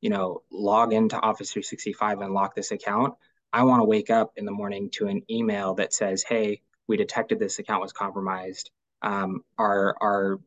you 0.00 0.10
know, 0.10 0.42
log 0.50 0.92
into 0.92 1.16
Office 1.16 1.52
365 1.52 2.20
and 2.20 2.32
lock 2.32 2.54
this 2.54 2.70
account. 2.70 3.14
I 3.52 3.64
want 3.64 3.80
to 3.80 3.84
wake 3.84 4.10
up 4.10 4.32
in 4.36 4.44
the 4.44 4.52
morning 4.52 4.90
to 4.94 5.06
an 5.06 5.22
email 5.30 5.74
that 5.74 5.92
says, 5.92 6.22
hey, 6.22 6.62
we 6.86 6.96
detected 6.96 7.38
this 7.38 7.58
account 7.58 7.82
was 7.82 7.92
compromised. 7.92 8.70
Um, 9.02 9.44
our 9.56 9.96
our 10.00 10.40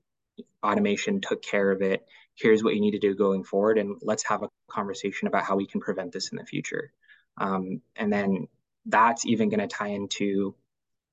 automation 0.63 1.21
took 1.21 1.41
care 1.41 1.71
of 1.71 1.81
it. 1.81 2.05
Here's 2.35 2.63
what 2.63 2.75
you 2.75 2.81
need 2.81 2.91
to 2.91 2.99
do 2.99 3.15
going 3.15 3.43
forward, 3.43 3.77
and 3.77 3.97
let's 4.01 4.23
have 4.23 4.43
a 4.43 4.49
conversation 4.69 5.27
about 5.27 5.43
how 5.43 5.55
we 5.55 5.67
can 5.67 5.81
prevent 5.81 6.11
this 6.11 6.31
in 6.31 6.37
the 6.37 6.45
future. 6.45 6.91
Um, 7.37 7.81
and 7.95 8.11
then 8.11 8.47
that's 8.85 9.25
even 9.25 9.49
going 9.49 9.59
to 9.59 9.67
tie 9.67 9.89
into 9.89 10.55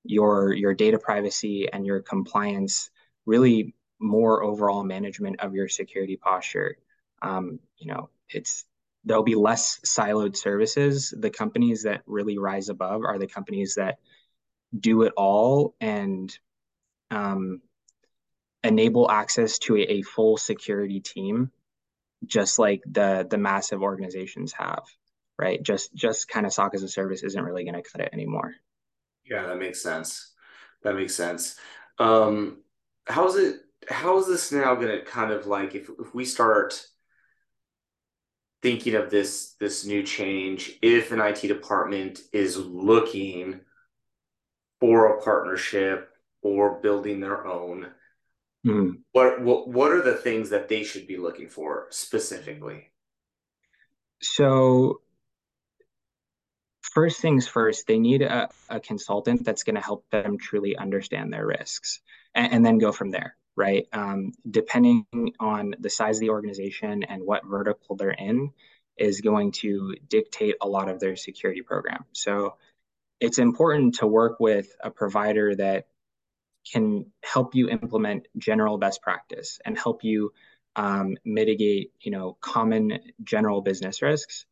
your 0.09 0.53
your 0.55 0.75
data 0.75 0.99
privacy 0.99 1.69
and 1.71 1.87
your 1.87 2.01
compliance, 2.01 2.91
really 3.27 3.75
more 4.01 4.43
overall 4.43 4.83
management 4.83 5.41
of 5.41 5.55
your 5.55 5.69
security 5.69 6.17
posture. 6.17 6.77
Um, 7.21 7.59
you 7.77 7.93
know, 7.93 8.09
it's 8.31 8.65
there'll 9.05 9.23
be 9.23 9.35
less 9.35 9.81
siloed 9.85 10.37
services. 10.37 11.13
The 11.17 11.31
companies 11.31 11.83
that 11.83 12.03
really 12.07 12.39
rise 12.39 12.69
above 12.69 13.05
are 13.05 13.19
the 13.19 13.27
companies 13.27 13.75
that 13.75 13.99
do 14.79 15.03
it 15.03 15.13
all 15.17 15.75
and 15.81 16.37
um, 17.11 17.61
enable 18.65 19.11
access 19.11 19.59
to 19.59 19.77
a, 19.77 19.81
a, 19.81 20.03
full 20.03 20.37
security 20.37 21.01
team, 21.01 21.51
just 22.27 22.59
like 22.59 22.83
the 22.87 23.27
the 23.29 23.39
massive 23.39 23.83
organizations 23.83 24.53
have. 24.53 24.85
Right? 25.39 25.63
Just 25.63 25.95
just 25.95 26.29
kind 26.29 26.47
of 26.47 26.53
SOC 26.53 26.75
as 26.75 26.83
a 26.83 26.89
service 26.89 27.23
isn't 27.23 27.45
really 27.45 27.65
going 27.65 27.81
to 27.81 27.89
cut 27.89 28.01
it 28.01 28.11
anymore. 28.13 28.55
Yeah, 29.29 29.47
that 29.47 29.59
makes 29.59 29.83
sense. 29.83 30.33
That 30.83 30.95
makes 30.95 31.15
sense. 31.15 31.57
Um, 31.99 32.63
how's 33.07 33.37
it? 33.37 33.61
How 33.89 34.19
is 34.19 34.27
this 34.27 34.53
now 34.53 34.75
going 34.75 34.99
to 34.99 35.05
kind 35.05 35.33
of 35.33 35.47
like 35.47 35.75
if 35.75 35.89
if 35.99 36.15
we 36.15 36.25
start 36.25 36.81
thinking 38.63 38.95
of 38.95 39.11
this 39.11 39.55
this 39.61 39.85
new 39.85 40.03
change 40.03 40.79
if 40.83 41.13
an 41.13 41.21
IT 41.21 41.43
department 41.43 42.21
is 42.33 42.57
looking 42.57 43.61
for 44.81 45.17
a 45.17 45.23
partnership 45.23 46.11
or 46.43 46.81
building 46.81 47.21
their 47.21 47.47
own 47.47 47.87
mm. 48.67 48.99
what, 49.13 49.41
what 49.41 49.69
what 49.69 49.93
are 49.93 50.03
the 50.03 50.15
things 50.15 50.51
that 50.51 50.69
they 50.69 50.83
should 50.83 51.07
be 51.07 51.17
looking 51.17 51.49
for 51.49 51.87
specifically 51.91 52.91
so 54.21 55.01
first 56.99 57.21
things 57.21 57.47
first 57.47 57.87
they 57.87 57.99
need 57.99 58.23
a, 58.23 58.49
a 58.69 58.81
consultant 58.81 59.45
that's 59.45 59.63
going 59.63 59.75
to 59.81 59.89
help 59.91 60.05
them 60.11 60.39
truly 60.39 60.77
understand 60.77 61.33
their 61.33 61.47
risks 61.47 62.01
and, 62.35 62.53
and 62.53 62.67
then 62.67 62.79
go 62.79 62.93
from 62.93 63.11
there 63.11 63.37
right? 63.59 63.89
Um, 63.93 64.33
depending 64.49 65.05
on 65.41 65.75
the 65.81 65.91
size 65.91 66.19
of 66.19 66.21
the 66.21 66.31
organization 66.31 67.03
and 67.03 67.27
what 67.27 67.45
vertical 67.45 67.97
they're 67.97 68.11
in, 68.11 68.53
is 68.97 69.21
going 69.21 69.51
to 69.51 69.97
dictate 70.09 70.55
a 70.61 70.69
lot 70.69 70.89
of 70.89 71.01
their 71.01 71.17
security 71.17 71.63
program. 71.63 72.05
So 72.13 72.55
it's 73.21 73.39
important 73.39 73.97
to 73.97 74.07
work 74.07 74.39
with 74.39 74.69
a 74.81 74.91
provider 74.91 75.57
that 75.57 75.89
can 76.73 77.07
help 77.25 77.57
you 77.57 77.69
implement 77.69 78.29
general 78.37 78.79
best 78.79 79.03
practice 79.03 79.59
and 79.65 79.77
help 79.77 80.05
you 80.05 80.33
um, 80.77 81.17
mitigate, 81.25 81.93
you 82.01 82.13
know, 82.13 82.37
common 82.41 83.01
general 83.25 83.61
business 83.61 84.03
risks. 84.03 84.47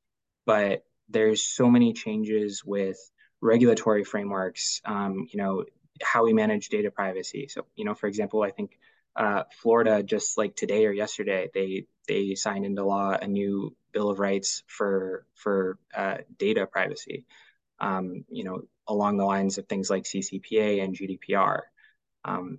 But 0.47 0.85
there's 1.09 1.43
so 1.43 1.71
many 1.71 1.93
changes 1.93 2.65
with 2.65 2.99
regulatory 3.41 4.05
frameworks, 4.05 4.81
um, 4.85 5.27
you 5.33 5.39
know, 5.39 5.65
how 6.03 6.25
we 6.25 6.33
manage 6.33 6.69
data 6.69 6.91
privacy. 6.91 7.49
So, 7.49 7.67
you 7.75 7.85
know, 7.85 7.95
for 7.95 8.07
example, 8.07 8.43
I 8.43 8.51
think 8.51 8.79
uh, 9.15 9.45
Florida 9.63 10.03
just 10.03 10.37
like 10.37 10.55
today 10.55 10.85
or 10.87 10.93
yesterday 10.93 11.49
they 11.55 11.87
they 12.07 12.35
signed 12.35 12.67
into 12.67 12.85
law 12.85 13.13
a 13.13 13.27
new 13.27 13.75
bill 13.93 14.11
of 14.11 14.19
rights 14.19 14.63
for 14.67 15.25
for 15.35 15.79
uh, 15.95 16.19
data 16.39 16.67
privacy. 16.67 17.25
Um, 17.79 18.25
you 18.29 18.45
know, 18.45 18.63
along 18.87 19.17
the 19.17 19.25
lines 19.25 19.59
of 19.59 19.67
things 19.67 19.91
like 19.91 20.05
CCPA 20.05 20.83
and 20.83 20.97
GDPR. 20.97 21.61
Um, 22.25 22.59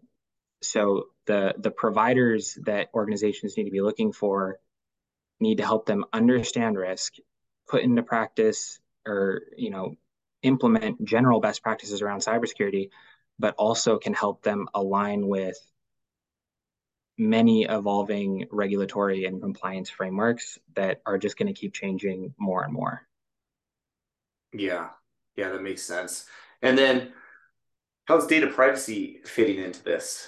so 0.61 1.05
the 1.25 1.53
the 1.57 1.71
providers 1.71 2.57
that 2.65 2.89
organizations 2.93 3.55
need 3.55 3.65
to 3.65 3.71
be 3.71 3.81
looking 3.81 4.11
for 4.11 4.59
need 5.39 5.57
to 5.57 5.65
help 5.65 5.85
them 5.85 6.05
understand 6.11 6.77
risk, 6.77 7.13
put 7.67 7.83
into 7.83 8.03
practice, 8.03 8.79
or 9.05 9.41
you 9.57 9.69
know, 9.69 9.95
implement 10.41 11.03
general 11.03 11.39
best 11.39 11.61
practices 11.61 12.01
around 12.01 12.19
cybersecurity, 12.19 12.89
but 13.39 13.55
also 13.57 13.97
can 13.97 14.13
help 14.13 14.43
them 14.43 14.67
align 14.73 15.27
with 15.27 15.57
many 17.17 17.63
evolving 17.65 18.47
regulatory 18.51 19.25
and 19.25 19.41
compliance 19.41 19.89
frameworks 19.89 20.59
that 20.75 21.01
are 21.05 21.17
just 21.17 21.37
going 21.37 21.51
to 21.51 21.59
keep 21.59 21.73
changing 21.73 22.33
more 22.37 22.63
and 22.63 22.71
more. 22.71 23.01
Yeah, 24.53 24.89
yeah, 25.35 25.49
that 25.49 25.63
makes 25.63 25.81
sense. 25.81 26.25
And 26.61 26.77
then 26.77 27.11
how's 28.05 28.27
data 28.27 28.47
privacy 28.47 29.19
fitting 29.25 29.63
into 29.63 29.83
this? 29.83 30.27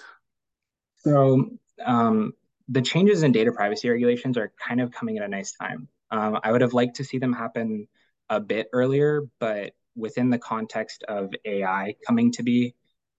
So, 0.97 1.51
um, 1.85 2.33
the 2.67 2.81
changes 2.81 3.23
in 3.23 3.31
data 3.31 3.51
privacy 3.51 3.89
regulations 3.89 4.37
are 4.37 4.51
kind 4.59 4.81
of 4.81 4.91
coming 4.91 5.17
at 5.17 5.23
a 5.23 5.27
nice 5.27 5.53
time. 5.53 5.87
Um, 6.11 6.39
I 6.43 6.51
would 6.51 6.61
have 6.61 6.73
liked 6.73 6.97
to 6.97 7.03
see 7.03 7.17
them 7.19 7.33
happen 7.33 7.87
a 8.29 8.39
bit 8.39 8.67
earlier, 8.73 9.23
but 9.39 9.73
within 9.95 10.29
the 10.29 10.39
context 10.39 11.03
of 11.07 11.33
AI 11.45 11.95
coming 12.07 12.31
to 12.33 12.43
be, 12.43 12.75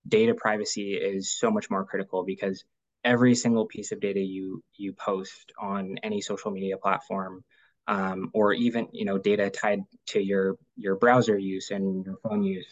data 0.07 0.35
privacy 0.35 0.95
is 0.95 1.31
so 1.37 1.51
much 1.51 1.71
more 1.71 1.85
critical 1.85 2.25
because 2.25 2.65
every 3.05 3.35
single 3.35 3.67
piece 3.67 3.93
of 3.93 4.01
data 4.01 4.21
you 4.21 4.63
you 4.77 4.93
post 4.93 5.53
on 5.59 5.99
any 6.03 6.21
social 6.21 6.51
media 6.51 6.77
platform 6.77 7.45
um, 7.87 8.31
or 8.35 8.53
even 8.53 8.89
you 8.93 9.05
know 9.05 9.19
data 9.19 9.51
tied 9.51 9.81
to 10.07 10.21
your 10.21 10.57
your 10.77 10.97
browser 10.97 11.39
use 11.39 11.71
and 11.71 12.05
your 12.05 12.17
phone 12.23 12.43
use 12.43 12.67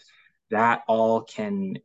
that 0.51 0.83
all 0.87 1.23
can 1.23 1.77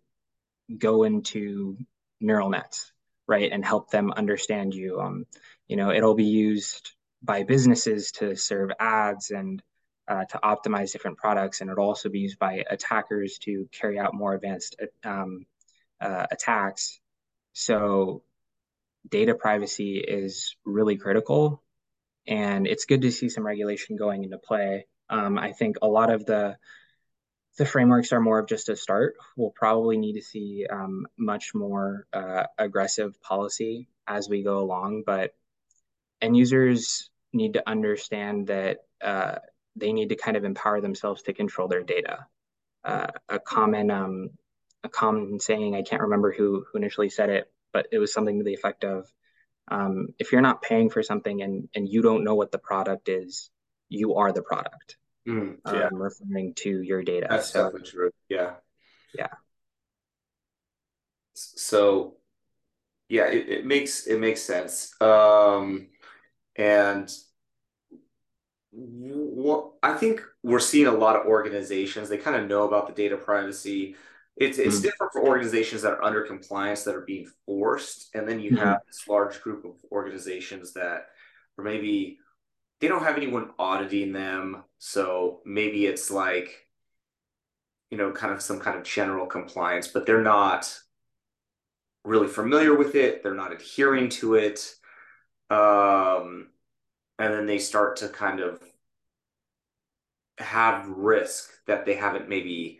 go 0.77 1.03
into 1.03 1.77
neural 2.19 2.49
nets 2.49 2.91
right 3.27 3.51
and 3.51 3.65
help 3.65 3.89
them 3.89 4.11
understand 4.11 4.73
you. 4.73 4.99
Um, 4.99 5.25
you 5.67 5.75
know 5.77 5.91
it'll 5.91 6.15
be 6.15 6.25
used 6.25 6.91
by 7.23 7.43
businesses 7.43 8.11
to 8.11 8.35
serve 8.35 8.69
ads 8.79 9.31
and 9.31 9.63
uh, 10.07 10.25
to 10.25 10.39
optimize 10.43 10.91
different 10.91 11.17
products 11.17 11.61
and 11.61 11.69
it'll 11.69 11.85
also 11.85 12.09
be 12.09 12.19
used 12.19 12.37
by 12.37 12.63
attackers 12.69 13.37
to 13.37 13.67
carry 13.71 13.97
out 13.97 14.13
more 14.13 14.33
advanced 14.33 14.75
um, 15.05 15.45
uh, 16.01 16.25
attacks 16.29 16.99
so 17.53 18.23
data 19.09 19.35
privacy 19.35 19.97
is 19.97 20.55
really 20.65 20.97
critical. 20.97 21.61
And 22.27 22.67
it's 22.67 22.85
good 22.85 23.01
to 23.01 23.11
see 23.11 23.29
some 23.29 23.45
regulation 23.45 23.97
going 23.97 24.23
into 24.23 24.37
play. 24.37 24.87
Um, 25.09 25.37
I 25.37 25.51
think 25.51 25.77
a 25.81 25.87
lot 25.87 26.11
of 26.11 26.25
the 26.25 26.57
the 27.57 27.65
frameworks 27.67 28.11
are 28.11 28.19
more 28.19 28.39
of 28.39 28.47
just 28.47 28.69
a 28.69 28.75
start. 28.75 29.13
We'll 29.37 29.51
probably 29.51 29.97
need 29.97 30.13
to 30.13 30.23
see 30.23 30.65
um, 30.67 31.05
much 31.19 31.53
more 31.53 32.07
uh, 32.11 32.45
aggressive 32.57 33.21
policy 33.21 33.87
as 34.07 34.27
we 34.27 34.41
go 34.41 34.57
along, 34.57 35.03
but 35.05 35.35
end 36.19 36.35
users 36.35 37.11
need 37.33 37.53
to 37.53 37.67
understand 37.67 38.47
that 38.47 38.79
uh, 39.01 39.35
they 39.75 39.91
need 39.91 40.09
to 40.09 40.15
kind 40.15 40.37
of 40.37 40.43
empower 40.43 40.81
themselves 40.81 41.23
to 41.23 41.33
control 41.33 41.67
their 41.67 41.83
data. 41.83 42.27
Uh, 42.83 43.07
a 43.29 43.39
common 43.39 43.91
um, 43.91 44.29
a 44.83 44.89
common 44.89 45.39
saying, 45.39 45.75
I 45.75 45.81
can't 45.81 46.03
remember 46.03 46.31
who 46.31 46.65
who 46.71 46.77
initially 46.77 47.09
said 47.09 47.29
it, 47.29 47.51
but 47.71 47.87
it 47.91 47.99
was 47.99 48.13
something 48.13 48.37
to 48.37 48.43
the 48.43 48.53
effect 48.53 48.83
of 48.83 49.11
um, 49.69 50.09
if 50.19 50.31
you're 50.31 50.41
not 50.41 50.61
paying 50.61 50.89
for 50.89 51.01
something 51.03 51.41
and 51.41 51.69
and 51.73 51.87
you 51.87 52.01
don't 52.01 52.23
know 52.23 52.35
what 52.35 52.51
the 52.51 52.57
product 52.57 53.09
is, 53.09 53.49
you 53.89 54.15
are 54.15 54.31
the 54.31 54.41
product. 54.41 54.97
Mm, 55.27 55.57
yeah. 55.65 55.87
Um, 55.87 55.95
referring 55.95 56.53
to 56.55 56.81
your 56.81 57.01
data. 57.01 57.27
That's 57.29 57.49
so, 57.49 57.65
definitely 57.65 57.89
true. 57.89 58.11
Yeah. 58.27 58.55
Yeah. 59.17 59.27
So 61.33 62.17
yeah, 63.07 63.27
it, 63.27 63.49
it 63.49 63.65
makes 63.65 64.05
it 64.05 64.19
makes 64.19 64.41
sense. 64.41 64.93
Um 64.99 65.87
and 66.55 67.09
what 68.71 69.73
I 69.83 69.93
think 69.93 70.21
we're 70.41 70.59
seeing 70.59 70.87
a 70.87 70.91
lot 70.91 71.15
of 71.15 71.27
organizations, 71.27 72.09
they 72.09 72.17
kind 72.17 72.35
of 72.35 72.47
know 72.47 72.67
about 72.67 72.87
the 72.87 72.93
data 72.93 73.17
privacy 73.17 73.95
it's 74.35 74.57
it's 74.57 74.77
mm-hmm. 74.77 74.83
different 74.83 75.13
for 75.13 75.23
organizations 75.23 75.83
that 75.83 75.93
are 75.93 76.03
under 76.03 76.23
compliance 76.23 76.83
that 76.83 76.95
are 76.95 77.01
being 77.01 77.29
forced, 77.45 78.09
and 78.15 78.27
then 78.27 78.39
you 78.39 78.51
mm-hmm. 78.51 78.65
have 78.65 78.79
this 78.87 79.07
large 79.07 79.41
group 79.41 79.63
of 79.63 79.73
organizations 79.91 80.73
that, 80.73 81.07
or 81.57 81.63
maybe 81.63 82.17
they 82.79 82.87
don't 82.87 83.03
have 83.03 83.17
anyone 83.17 83.51
auditing 83.59 84.11
them, 84.11 84.63
so 84.79 85.41
maybe 85.45 85.85
it's 85.85 86.09
like, 86.09 86.67
you 87.91 87.97
know, 87.97 88.11
kind 88.11 88.33
of 88.33 88.41
some 88.41 88.59
kind 88.59 88.77
of 88.77 88.83
general 88.83 89.27
compliance, 89.27 89.87
but 89.87 90.05
they're 90.05 90.23
not 90.23 90.79
really 92.03 92.27
familiar 92.27 92.75
with 92.75 92.95
it. 92.95 93.21
They're 93.21 93.35
not 93.35 93.53
adhering 93.53 94.09
to 94.09 94.33
it, 94.33 94.73
um, 95.53 96.47
and 97.19 97.33
then 97.33 97.45
they 97.45 97.59
start 97.59 97.97
to 97.97 98.09
kind 98.09 98.39
of 98.39 98.59
have 100.39 100.87
risk 100.87 101.51
that 101.67 101.85
they 101.85 101.93
haven't 101.93 102.27
maybe 102.27 102.79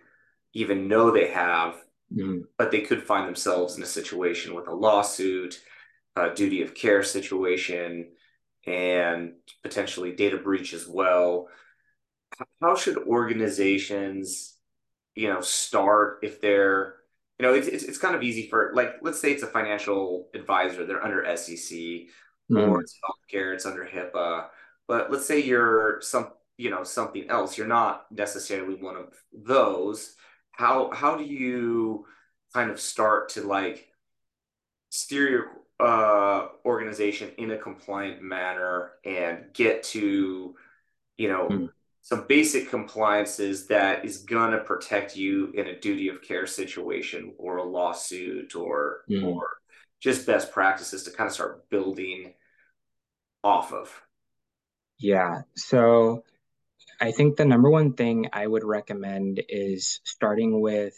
even 0.54 0.88
know 0.88 1.12
they 1.12 1.30
have, 1.30 1.76
mm-hmm. 2.12 2.40
but 2.58 2.72
they 2.72 2.82
could 2.82 3.04
find 3.04 3.28
themselves 3.28 3.78
in 3.78 3.84
a 3.84 3.88
situation 3.88 4.56
with 4.56 4.68
a 4.68 4.74
lawsuit, 4.74 5.62
a 6.16 6.34
duty 6.34 6.64
of 6.64 6.74
care 6.74 7.04
situation, 7.04 8.10
and 8.66 9.34
potentially 9.62 10.16
data 10.16 10.38
breach 10.38 10.74
as 10.74 10.88
well. 10.88 11.48
How 12.60 12.76
should 12.76 12.98
organizations, 12.98 14.56
you 15.14 15.28
know, 15.28 15.42
start 15.42 16.20
if 16.24 16.42
they're 16.42 16.96
you 17.40 17.48
know, 17.48 17.56
it's, 17.56 17.68
it's, 17.68 17.84
it's 17.84 17.98
kind 17.98 18.16
of 18.16 18.24
easy 18.24 18.48
for 18.48 18.72
like, 18.76 18.96
let's 19.02 19.20
say 19.20 19.32
it's 19.32 19.44
a 19.44 19.48
financial 19.48 20.30
advisor, 20.36 20.86
they're 20.86 21.04
under 21.04 21.36
SEC 21.36 21.78
mm. 22.54 22.70
or 22.70 22.82
it's 22.82 22.98
healthcare, 23.04 23.54
it's 23.54 23.66
under 23.66 23.86
HIPAA. 23.86 24.48
But 24.88 25.12
let's 25.12 25.26
say 25.26 25.42
you're 25.42 26.02
some, 26.02 26.30
you 26.58 26.70
know, 26.70 26.84
something 26.84 27.30
else. 27.30 27.58
You're 27.58 27.68
not 27.68 28.06
necessarily 28.12 28.76
one 28.76 28.96
of 28.96 29.14
those. 29.32 30.16
How 30.52 30.92
how 30.92 31.16
do 31.18 31.24
you 31.24 32.06
kind 32.54 32.70
of 32.70 32.80
start 32.80 33.30
to 33.30 33.42
like 33.42 33.88
steer 34.90 35.30
your 35.30 35.48
uh, 35.80 36.48
organization 36.66 37.32
in 37.38 37.52
a 37.52 37.58
compliant 37.58 38.22
manner 38.22 38.92
and 39.04 39.46
get 39.54 39.84
to, 39.84 40.56
you 41.18 41.28
know, 41.28 41.48
mm 41.50 41.70
some 42.04 42.26
basic 42.28 42.70
compliances 42.70 43.66
that 43.68 44.04
is 44.04 44.18
gonna 44.18 44.60
protect 44.60 45.16
you 45.16 45.52
in 45.56 45.68
a 45.68 45.80
duty 45.80 46.10
of 46.10 46.22
care 46.22 46.46
situation 46.46 47.34
or 47.38 47.58
a 47.58 47.64
lawsuit 47.64 48.56
or 48.56 49.04
mm. 49.10 49.26
or 49.26 49.48
just 50.02 50.28
best 50.28 50.52
practices 50.52 51.04
to 51.04 51.12
kind 51.12 51.28
of 51.28 51.34
start 51.34 51.70
building 51.70 52.34
off 53.44 53.74
of. 53.74 54.02
Yeah. 54.98 55.42
So 55.56 56.24
I 57.00 57.12
think 57.12 57.36
the 57.36 57.46
number 57.46 57.70
one 57.70 57.94
thing 57.94 58.30
I 58.32 58.46
would 58.48 58.64
recommend 58.64 59.42
is 59.50 60.00
starting 60.04 60.62
with 60.62 60.96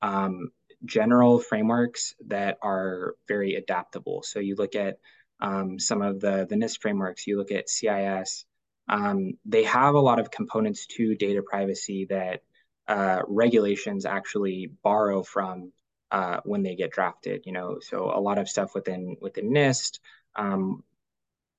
um, 0.00 0.50
general 0.84 1.38
frameworks 1.38 2.14
that 2.26 2.58
are 2.62 3.14
very 3.28 3.54
adaptable. 3.54 4.22
So 4.22 4.40
you 4.40 4.56
look 4.56 4.74
at 4.74 4.98
um, 5.40 5.78
some 5.78 6.02
of 6.02 6.20
the, 6.20 6.46
the 6.48 6.56
NIST 6.56 6.80
frameworks, 6.80 7.26
you 7.26 7.36
look 7.36 7.52
at 7.52 7.68
CIS, 7.68 8.44
um, 8.88 9.34
they 9.44 9.64
have 9.64 9.94
a 9.94 10.00
lot 10.00 10.18
of 10.18 10.30
components 10.30 10.86
to 10.86 11.14
data 11.14 11.42
privacy 11.42 12.06
that 12.10 12.42
uh, 12.88 13.22
regulations 13.28 14.06
actually 14.06 14.70
borrow 14.82 15.22
from 15.22 15.72
uh, 16.10 16.40
when 16.44 16.62
they 16.62 16.74
get 16.74 16.90
drafted. 16.90 17.42
You 17.46 17.52
know, 17.52 17.78
so 17.80 18.12
a 18.14 18.20
lot 18.20 18.38
of 18.38 18.48
stuff 18.48 18.74
within 18.74 19.16
within 19.20 19.50
NIST, 19.50 19.98
um, 20.36 20.82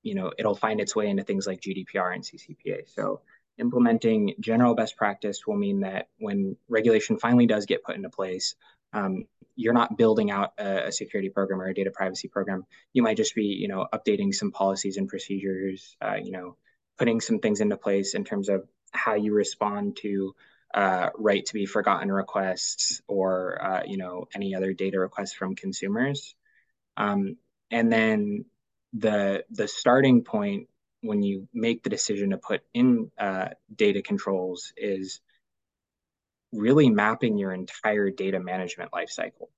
you 0.04 0.16
know, 0.16 0.32
it'll 0.38 0.56
find 0.56 0.80
its 0.80 0.96
way 0.96 1.08
into 1.08 1.24
things 1.24 1.48
like 1.48 1.62
GDPR 1.62 2.14
and 2.14 2.24
CCPA. 2.24 2.90
So 2.94 3.22
implementing 3.58 4.36
general 4.40 4.76
best 4.76 4.98
practice 4.98 5.48
will 5.48 5.56
mean 5.56 5.82
that 5.82 6.10
when 6.20 6.58
regulation 6.68 7.18
finally 7.18 7.48
does 7.48 7.66
get 7.66 7.84
put 7.84 7.96
into 7.96 8.10
place, 8.10 8.56
um, 8.94 9.26
you're 9.56 9.74
not 9.74 9.98
building 9.98 10.32
out 10.32 10.54
a, 10.58 10.88
a, 10.88 10.92
security 10.92 11.30
program 11.30 11.62
or 11.62 11.68
a 11.68 11.74
data 11.74 11.92
privacy 11.92 12.28
program. 12.28 12.66
You 12.92 13.04
might 13.04 13.18
just 13.18 13.36
be, 13.36 13.44
you 13.44 13.68
know, 13.68 13.88
updating 13.94 14.34
some 14.34 14.52
policies 14.52 14.98
and 14.98 15.08
procedures, 15.08 15.96
uh, 16.02 16.16
you 16.16 16.32
know, 16.32 16.58
putting 16.98 17.22
some 17.22 17.40
things 17.40 17.62
into 17.62 17.78
place 17.78 18.16
in 18.16 18.24
terms 18.24 18.50
of 18.50 18.68
how 18.92 19.16
you 19.16 19.34
respond 19.34 19.98
to 19.98 20.36
uh, 20.74 21.10
right 21.16 21.46
to 21.46 21.54
be 21.54 21.66
forgotten 21.66 22.12
requests 22.12 23.02
or 23.08 23.64
uh, 23.64 23.84
you 23.86 23.98
know 23.98 24.28
any 24.34 24.56
other 24.56 24.74
data 24.74 25.00
requests 25.00 25.34
from 25.34 25.56
consumers 25.56 26.36
um, 26.98 27.38
and 27.70 27.92
then 27.92 28.46
the 28.94 29.44
the 29.52 29.68
starting 29.68 30.24
point 30.24 30.68
when 31.02 31.22
you 31.22 31.48
make 31.54 31.84
the 31.84 31.90
decision 31.90 32.30
to 32.30 32.38
put 32.38 32.62
in 32.74 33.12
uh, 33.18 33.50
data 33.76 34.02
controls 34.02 34.72
is 34.78 35.20
really 36.52 36.90
mapping 36.90 37.38
your 37.38 37.52
entire 37.52 38.10
data 38.10 38.40
management 38.40 38.92
lifecycle 38.92 39.50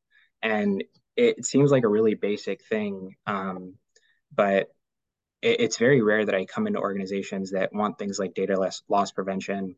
and 0.42 0.84
it 1.18 1.46
seems 1.46 1.72
like 1.72 1.84
a 1.84 1.90
really 1.90 2.16
basic 2.16 2.64
thing 2.66 3.16
um, 3.28 3.76
but 4.34 4.70
it, 5.42 5.60
it's 5.60 5.78
very 5.78 6.02
rare 6.02 6.26
that 6.26 6.36
I 6.36 6.46
come 6.46 6.68
into 6.68 6.80
organizations 6.80 7.52
that 7.52 7.74
want 7.74 7.98
things 7.98 8.18
like 8.18 8.34
data 8.34 8.60
loss, 8.60 8.82
loss 8.88 9.12
prevention 9.12 9.76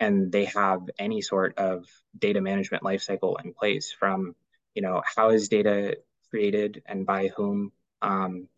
and 0.00 0.30
they 0.30 0.44
have 0.46 0.82
any 0.98 1.22
sort 1.22 1.58
of 1.58 1.86
data 2.18 2.40
management 2.40 2.82
lifecycle 2.82 3.36
in 3.42 3.54
place 3.54 3.92
from, 3.92 4.34
you 4.74 4.82
know, 4.82 5.02
how 5.16 5.30
is 5.30 5.48
data 5.48 5.96
created 6.30 6.82
and 6.86 7.06
by 7.06 7.28
whom? 7.28 7.72
Um, 8.02 8.48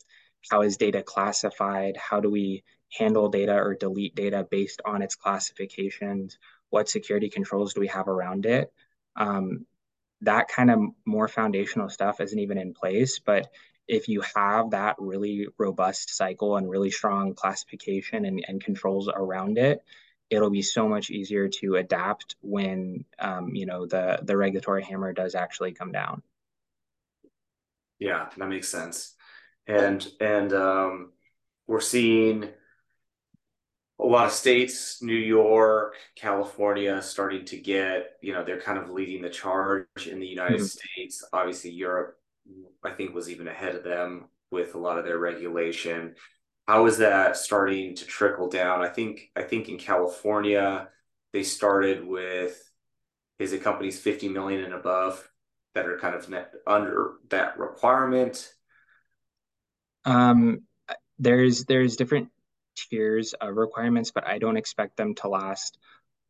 how 0.51 0.63
is 0.63 0.77
data 0.77 1.03
classified? 1.03 1.97
How 1.97 2.21
do 2.21 2.31
we 2.31 2.65
handle 2.93 3.29
data 3.29 3.55
or 3.55 3.75
delete 3.75 4.15
data 4.15 4.47
based 4.51 4.81
on 4.85 5.03
its 5.03 5.15
classifications? 5.15 6.39
What 6.71 6.89
security 6.89 7.29
controls 7.29 7.75
do 7.75 7.81
we 7.81 7.89
have 7.89 8.09
around 8.09 8.47
it? 8.47 8.73
Um, 9.17 9.67
that 10.23 10.49
kind 10.49 10.71
of 10.71 10.81
more 11.05 11.29
foundational 11.29 11.89
stuff 11.89 12.21
isn't 12.21 12.39
even 12.39 12.59
in 12.59 12.75
place, 12.75 13.19
but 13.19 13.49
if 13.87 14.09
you 14.09 14.21
have 14.35 14.71
that 14.71 14.97
really 14.99 15.49
robust 15.57 16.15
cycle 16.15 16.57
and 16.57 16.69
really 16.69 16.91
strong 16.91 17.35
classification 17.35 18.27
and, 18.27 18.45
and 18.47 18.63
controls 18.63 19.09
around 19.09 19.59
it, 19.59 19.83
it'll 20.31 20.51
be 20.51 20.63
so 20.63 20.89
much 20.89 21.11
easier 21.11 21.49
to 21.49 21.77
adapt 21.77 22.37
when 22.43 23.05
um, 23.19 23.55
you 23.55 23.65
know 23.65 23.87
the 23.87 24.19
the 24.23 24.37
regulatory 24.37 24.85
hammer 24.85 25.13
does 25.13 25.35
actually 25.35 25.73
come 25.73 25.93
down. 25.93 26.23
Yeah, 27.99 28.29
that 28.37 28.49
makes 28.49 28.69
sense. 28.69 29.15
And 29.69 30.07
and 30.21 30.53
um, 30.53 31.13
we're 31.67 31.81
seeing 31.81 32.49
a 34.01 34.07
lot 34.07 34.27
of 34.27 34.33
states, 34.33 35.03
New 35.03 35.13
York, 35.13 35.97
California, 36.17 37.03
starting 37.03 37.45
to 37.47 37.59
get, 37.59 38.13
you 38.23 38.33
know, 38.33 38.45
they're 38.45 38.61
kind 38.61 38.79
of 38.79 38.91
leading 38.91 39.23
the 39.23 39.29
charge 39.29 40.07
in 40.07 40.21
the 40.21 40.27
United 40.27 40.61
mm-hmm. 40.61 40.65
States. 40.65 41.25
Obviously, 41.33 41.71
Europe 41.71 42.19
I 42.85 42.91
think 42.91 43.15
was 43.15 43.29
even 43.31 43.49
ahead 43.49 43.75
of 43.75 43.85
them 43.85 44.27
with 44.51 44.75
a 44.75 44.79
lot 44.79 44.99
of 44.99 45.05
their 45.05 45.19
regulation. 45.19 46.15
How 46.67 46.87
is 46.87 46.99
that 46.99 47.37
starting 47.37 47.95
to 47.97 48.05
trickle 48.07 48.49
down? 48.49 48.83
I 48.83 48.89
think 48.89 49.31
I 49.37 49.43
think 49.43 49.69
in 49.69 49.79
California 49.79 50.89
they 51.33 51.43
started 51.43 52.07
with 52.07 52.63
is 53.39 53.53
it 53.53 53.63
companies 53.63 54.01
50 54.01 54.29
million 54.29 54.65
and 54.65 54.75
above 54.75 55.29
that 55.75 55.87
are 55.87 55.99
kind 55.99 56.15
of 56.15 56.29
net 56.29 56.53
under 56.67 57.15
that 57.31 57.59
requirement? 57.59 58.53
Um, 60.09 60.63
there's 61.19 61.65
there's 61.65 61.97
different 61.97 62.31
tiers 62.77 63.35
of 63.35 63.57
requirements, 63.57 64.11
but 64.11 64.27
I 64.27 64.39
don't 64.39 64.57
expect 64.57 64.97
them 64.97 65.15
to 65.17 65.29
last 65.29 65.79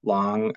long 0.02 0.52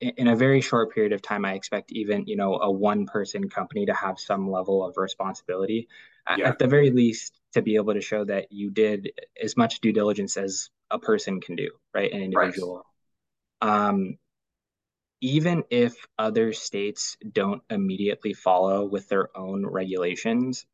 in 0.00 0.28
a 0.28 0.36
very 0.36 0.60
short 0.60 0.94
period 0.94 1.12
of 1.12 1.20
time, 1.20 1.44
I 1.44 1.54
expect 1.54 1.92
even 1.92 2.26
you 2.26 2.36
know 2.36 2.54
a 2.54 2.70
one 2.70 3.06
person 3.06 3.48
company 3.48 3.86
to 3.86 3.94
have 3.94 4.18
some 4.18 4.50
level 4.50 4.84
of 4.84 4.96
responsibility, 4.96 5.88
yeah. 6.36 6.48
at 6.48 6.58
the 6.58 6.66
very 6.66 6.90
least, 6.90 7.38
to 7.52 7.62
be 7.62 7.76
able 7.76 7.94
to 7.94 8.00
show 8.00 8.24
that 8.24 8.50
you 8.50 8.70
did 8.70 9.12
as 9.42 9.56
much 9.56 9.80
due 9.80 9.92
diligence 9.92 10.36
as 10.36 10.70
a 10.90 10.98
person 10.98 11.40
can 11.40 11.56
do, 11.56 11.70
right? 11.94 12.12
An 12.12 12.22
individual. 12.22 12.86
Right. 13.62 13.88
Um, 13.88 14.18
even 15.20 15.64
if 15.68 15.94
other 16.18 16.54
states 16.54 17.18
don't 17.30 17.62
immediately 17.68 18.32
follow 18.32 18.86
with 18.86 19.06
their 19.08 19.36
own 19.36 19.66
regulations, 19.66 20.64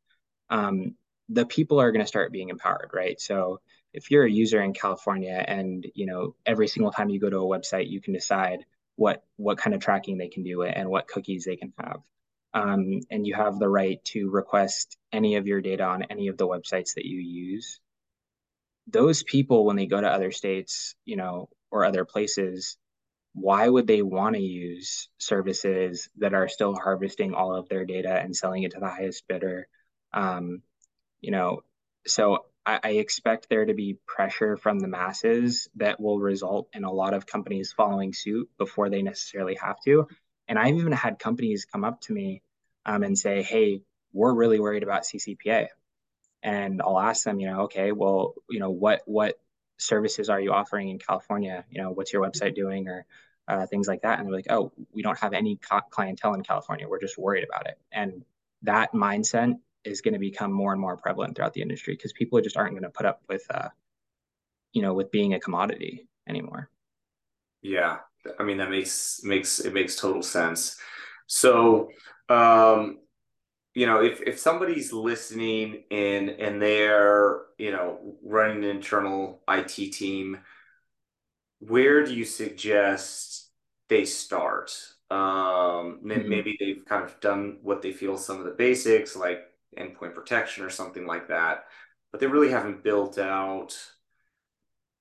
um, 0.50 0.94
the 1.28 1.46
people 1.46 1.80
are 1.80 1.92
going 1.92 2.04
to 2.04 2.08
start 2.08 2.32
being 2.32 2.50
empowered, 2.50 2.90
right? 2.94 3.20
So 3.20 3.60
if 3.92 4.10
you're 4.10 4.24
a 4.24 4.30
user 4.30 4.62
in 4.62 4.74
California 4.74 5.44
and 5.46 5.86
you 5.94 6.06
know 6.06 6.34
every 6.44 6.68
single 6.68 6.92
time 6.92 7.08
you 7.08 7.20
go 7.20 7.30
to 7.30 7.38
a 7.38 7.58
website, 7.58 7.90
you 7.90 8.00
can 8.00 8.12
decide 8.12 8.64
what 8.96 9.24
what 9.36 9.58
kind 9.58 9.74
of 9.74 9.80
tracking 9.80 10.18
they 10.18 10.28
can 10.28 10.42
do 10.42 10.62
and 10.62 10.88
what 10.88 11.08
cookies 11.08 11.44
they 11.44 11.56
can 11.56 11.72
have. 11.78 12.00
Um, 12.54 13.00
and 13.10 13.26
you 13.26 13.34
have 13.34 13.58
the 13.58 13.68
right 13.68 14.02
to 14.06 14.30
request 14.30 14.96
any 15.12 15.36
of 15.36 15.46
your 15.46 15.60
data 15.60 15.84
on 15.84 16.04
any 16.04 16.28
of 16.28 16.38
the 16.38 16.46
websites 16.46 16.94
that 16.94 17.04
you 17.04 17.18
use. 17.18 17.80
Those 18.86 19.22
people, 19.22 19.66
when 19.66 19.76
they 19.76 19.86
go 19.86 20.00
to 20.00 20.08
other 20.08 20.30
states, 20.30 20.94
you 21.04 21.16
know, 21.16 21.48
or 21.70 21.84
other 21.84 22.04
places, 22.04 22.78
why 23.34 23.68
would 23.68 23.86
they 23.86 24.00
want 24.00 24.36
to 24.36 24.42
use 24.42 25.10
services 25.18 26.08
that 26.16 26.32
are 26.32 26.48
still 26.48 26.74
harvesting 26.74 27.34
all 27.34 27.54
of 27.54 27.68
their 27.68 27.84
data 27.84 28.18
and 28.18 28.34
selling 28.34 28.62
it 28.62 28.72
to 28.72 28.80
the 28.80 28.88
highest 28.88 29.28
bidder? 29.28 29.68
Um, 30.16 30.62
you 31.20 31.30
know, 31.30 31.62
so 32.06 32.46
I, 32.64 32.80
I 32.82 32.90
expect 32.92 33.48
there 33.48 33.66
to 33.66 33.74
be 33.74 33.98
pressure 34.06 34.56
from 34.56 34.80
the 34.80 34.88
masses 34.88 35.68
that 35.76 36.00
will 36.00 36.18
result 36.18 36.68
in 36.72 36.84
a 36.84 36.92
lot 36.92 37.14
of 37.14 37.26
companies 37.26 37.72
following 37.72 38.14
suit 38.14 38.48
before 38.58 38.88
they 38.88 39.02
necessarily 39.02 39.56
have 39.62 39.76
to. 39.84 40.08
And 40.48 40.58
I've 40.58 40.76
even 40.76 40.92
had 40.92 41.18
companies 41.18 41.66
come 41.66 41.84
up 41.84 42.00
to 42.02 42.12
me 42.12 42.42
um, 42.86 43.02
and 43.02 43.18
say, 43.18 43.42
"Hey, 43.42 43.82
we're 44.12 44.32
really 44.32 44.58
worried 44.58 44.82
about 44.82 45.04
CCPA," 45.04 45.68
and 46.42 46.80
I'll 46.80 46.98
ask 46.98 47.24
them, 47.24 47.40
you 47.40 47.48
know, 47.50 47.62
okay, 47.62 47.92
well, 47.92 48.34
you 48.48 48.60
know, 48.60 48.70
what 48.70 49.02
what 49.06 49.38
services 49.78 50.30
are 50.30 50.40
you 50.40 50.52
offering 50.52 50.88
in 50.88 50.98
California? 50.98 51.64
You 51.70 51.82
know, 51.82 51.90
what's 51.90 52.12
your 52.12 52.22
website 52.22 52.54
doing, 52.54 52.88
or 52.88 53.04
uh, 53.48 53.66
things 53.66 53.86
like 53.88 54.02
that. 54.02 54.18
And 54.18 54.26
they're 54.26 54.34
like, 54.34 54.50
"Oh, 54.50 54.72
we 54.92 55.02
don't 55.02 55.18
have 55.18 55.32
any 55.34 55.58
clientele 55.90 56.34
in 56.34 56.42
California. 56.42 56.88
We're 56.88 57.00
just 57.00 57.18
worried 57.18 57.44
about 57.44 57.66
it." 57.66 57.78
And 57.92 58.24
that 58.62 58.92
mindset 58.92 59.54
is 59.86 60.00
going 60.00 60.14
to 60.14 60.20
become 60.20 60.52
more 60.52 60.72
and 60.72 60.80
more 60.80 60.96
prevalent 60.96 61.36
throughout 61.36 61.54
the 61.54 61.62
industry 61.62 61.94
because 61.94 62.12
people 62.12 62.40
just 62.40 62.56
aren't 62.56 62.72
going 62.72 62.82
to 62.82 62.90
put 62.90 63.06
up 63.06 63.22
with, 63.28 63.44
uh, 63.50 63.68
you 64.72 64.82
know, 64.82 64.94
with 64.94 65.10
being 65.10 65.34
a 65.34 65.40
commodity 65.40 66.08
anymore. 66.28 66.70
Yeah, 67.62 67.98
I 68.38 68.42
mean 68.42 68.58
that 68.58 68.70
makes 68.70 69.20
makes 69.24 69.60
it 69.60 69.72
makes 69.72 69.96
total 69.96 70.22
sense. 70.22 70.78
So, 71.26 71.90
um, 72.28 72.98
you 73.74 73.86
know, 73.86 74.02
if 74.02 74.20
if 74.22 74.38
somebody's 74.38 74.92
listening 74.92 75.84
and 75.90 76.30
and 76.30 76.60
they're 76.60 77.42
you 77.58 77.72
know 77.72 78.16
running 78.22 78.64
an 78.64 78.70
internal 78.70 79.42
IT 79.48 79.92
team, 79.92 80.38
where 81.58 82.04
do 82.04 82.14
you 82.14 82.24
suggest 82.24 83.50
they 83.88 84.04
start? 84.04 84.72
Um, 85.10 86.00
mm-hmm. 86.04 86.28
maybe 86.28 86.56
they've 86.58 86.84
kind 86.84 87.04
of 87.04 87.18
done 87.20 87.58
what 87.62 87.82
they 87.82 87.92
feel 87.92 88.16
some 88.16 88.38
of 88.38 88.44
the 88.44 88.52
basics, 88.52 89.14
like 89.16 89.40
endpoint 89.76 90.14
protection 90.14 90.64
or 90.64 90.70
something 90.70 91.06
like 91.06 91.28
that, 91.28 91.64
but 92.10 92.20
they 92.20 92.26
really 92.26 92.50
haven't 92.50 92.82
built 92.82 93.18
out 93.18 93.76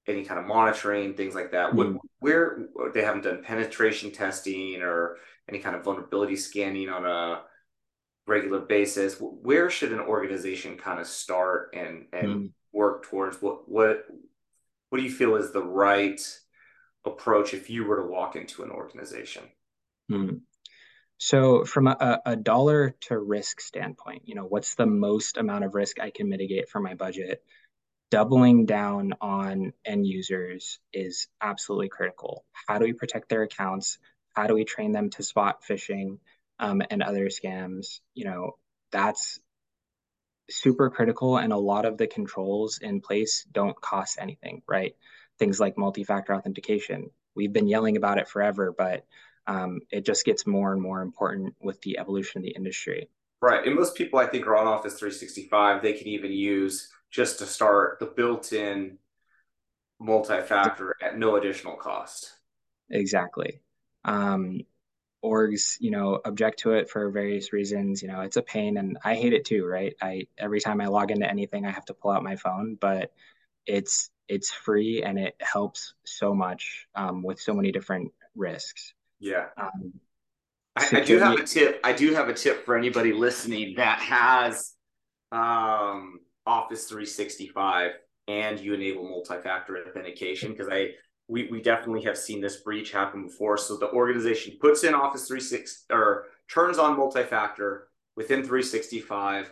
any 0.07 0.23
kind 0.23 0.39
of 0.39 0.45
monitoring, 0.45 1.13
things 1.13 1.35
like 1.35 1.51
that. 1.51 1.71
Mm-hmm. 1.71 1.97
where 2.19 2.67
they 2.93 3.03
haven't 3.03 3.23
done 3.23 3.43
penetration 3.43 4.11
testing 4.11 4.81
or 4.81 5.17
any 5.49 5.59
kind 5.59 5.75
of 5.75 5.83
vulnerability 5.83 6.35
scanning 6.35 6.89
on 6.89 7.05
a 7.05 7.41
regular 8.27 8.59
basis. 8.59 9.17
Where 9.19 9.69
should 9.69 9.91
an 9.91 9.99
organization 9.99 10.77
kind 10.77 10.99
of 10.99 11.07
start 11.07 11.73
and 11.73 12.05
and 12.13 12.27
mm-hmm. 12.27 12.45
work 12.71 13.05
towards 13.05 13.41
what 13.41 13.67
what 13.69 14.05
what 14.89 14.99
do 14.99 15.03
you 15.03 15.11
feel 15.11 15.35
is 15.35 15.51
the 15.51 15.63
right 15.63 16.19
approach 17.05 17.53
if 17.53 17.69
you 17.69 17.85
were 17.85 17.97
to 17.97 18.07
walk 18.07 18.35
into 18.35 18.63
an 18.63 18.71
organization? 18.71 19.43
Hmm. 20.09 20.37
So, 21.17 21.63
from 21.63 21.87
a, 21.87 22.21
a 22.25 22.35
dollar 22.35 22.95
to 23.01 23.17
risk 23.17 23.61
standpoint, 23.61 24.23
you 24.25 24.35
know, 24.35 24.45
what's 24.45 24.75
the 24.75 24.85
most 24.85 25.37
amount 25.37 25.63
of 25.63 25.73
risk 25.73 25.99
I 25.99 26.09
can 26.09 26.29
mitigate 26.29 26.69
for 26.69 26.79
my 26.79 26.93
budget? 26.93 27.43
Doubling 28.11 28.65
down 28.65 29.13
on 29.21 29.73
end 29.85 30.05
users 30.05 30.79
is 30.93 31.27
absolutely 31.41 31.89
critical. 31.89 32.45
How 32.67 32.77
do 32.77 32.85
we 32.85 32.93
protect 32.93 33.29
their 33.29 33.43
accounts? 33.43 33.97
How 34.33 34.47
do 34.47 34.53
we 34.53 34.65
train 34.65 34.91
them 34.91 35.09
to 35.11 35.23
spot 35.23 35.63
phishing 35.63 36.19
um, 36.59 36.81
and 36.89 37.01
other 37.01 37.27
scams? 37.27 37.99
You 38.13 38.25
know, 38.25 38.51
that's 38.91 39.39
super 40.49 40.89
critical. 40.89 41.37
And 41.37 41.53
a 41.53 41.57
lot 41.57 41.85
of 41.85 41.97
the 41.97 42.07
controls 42.07 42.79
in 42.81 43.01
place 43.01 43.45
don't 43.51 43.79
cost 43.79 44.17
anything, 44.19 44.61
right? 44.67 44.95
Things 45.39 45.59
like 45.59 45.77
multi 45.77 46.03
factor 46.03 46.35
authentication. 46.35 47.09
We've 47.35 47.53
been 47.53 47.67
yelling 47.67 47.97
about 47.97 48.17
it 48.17 48.27
forever, 48.27 48.73
but 48.77 49.05
um, 49.47 49.79
it 49.91 50.05
just 50.05 50.25
gets 50.25 50.47
more 50.47 50.73
and 50.73 50.81
more 50.81 51.01
important 51.01 51.55
with 51.61 51.81
the 51.81 51.99
evolution 51.99 52.39
of 52.39 52.43
the 52.43 52.55
industry. 52.55 53.09
Right. 53.41 53.65
And 53.65 53.75
most 53.75 53.95
people, 53.95 54.19
I 54.19 54.25
think, 54.25 54.47
are 54.47 54.55
on 54.55 54.67
Office 54.67 54.93
365. 54.93 55.81
They 55.81 55.93
can 55.93 56.07
even 56.07 56.31
use 56.31 56.89
just 57.11 57.39
to 57.39 57.45
start 57.45 57.99
the 57.99 58.07
built 58.07 58.53
in 58.53 58.97
multi 59.99 60.41
factor 60.41 60.95
at 61.01 61.17
no 61.17 61.35
additional 61.35 61.75
cost. 61.75 62.31
Exactly. 62.89 63.61
Um, 64.03 64.61
orgs, 65.23 65.77
you 65.79 65.91
know, 65.91 66.19
object 66.25 66.59
to 66.59 66.71
it 66.71 66.89
for 66.89 67.09
various 67.11 67.53
reasons. 67.53 68.01
You 68.01 68.07
know, 68.07 68.21
it's 68.21 68.37
a 68.37 68.41
pain 68.41 68.77
and 68.77 68.97
I 69.03 69.15
hate 69.15 69.33
it 69.33 69.45
too, 69.45 69.65
right? 69.65 69.93
I 70.01 70.27
every 70.37 70.59
time 70.59 70.81
I 70.81 70.87
log 70.87 71.11
into 71.11 71.29
anything, 71.29 71.65
I 71.65 71.71
have 71.71 71.85
to 71.85 71.93
pull 71.93 72.11
out 72.11 72.23
my 72.23 72.35
phone, 72.35 72.77
but 72.79 73.11
it's 73.65 74.09
it's 74.27 74.51
free 74.51 75.03
and 75.03 75.19
it 75.19 75.35
helps 75.39 75.93
so 76.03 76.33
much 76.33 76.87
um, 76.95 77.21
with 77.21 77.39
so 77.39 77.53
many 77.53 77.71
different 77.71 78.11
risks. 78.35 78.94
Yeah. 79.19 79.45
Um, 79.57 79.93
I, 80.75 80.89
I, 80.91 81.01
do 81.01 81.19
have 81.19 81.39
a 81.39 81.43
tip. 81.43 81.79
I 81.83 81.93
do 81.93 82.13
have 82.13 82.27
a 82.27 82.33
tip 82.33 82.65
for 82.65 82.77
anybody 82.77 83.13
listening 83.13 83.75
that 83.77 83.99
has 83.99 84.73
um, 85.31 86.19
Office 86.45 86.85
365 86.85 87.91
and 88.27 88.59
you 88.59 88.73
enable 88.73 89.07
multi-factor 89.07 89.77
authentication 89.87 90.51
because 90.51 90.67
I 90.69 90.89
we, 91.27 91.47
we 91.49 91.61
definitely 91.61 92.03
have 92.03 92.17
seen 92.17 92.39
this 92.39 92.57
breach 92.57 92.91
happen 92.91 93.25
before. 93.25 93.57
So 93.57 93.77
the 93.77 93.89
organization 93.91 94.57
puts 94.61 94.83
in 94.83 94.93
Office 94.93 95.27
360 95.27 95.93
or 95.93 96.25
turns 96.47 96.77
on 96.77 96.97
multi-factor 96.97 97.87
within 98.15 98.41
365 98.41 99.51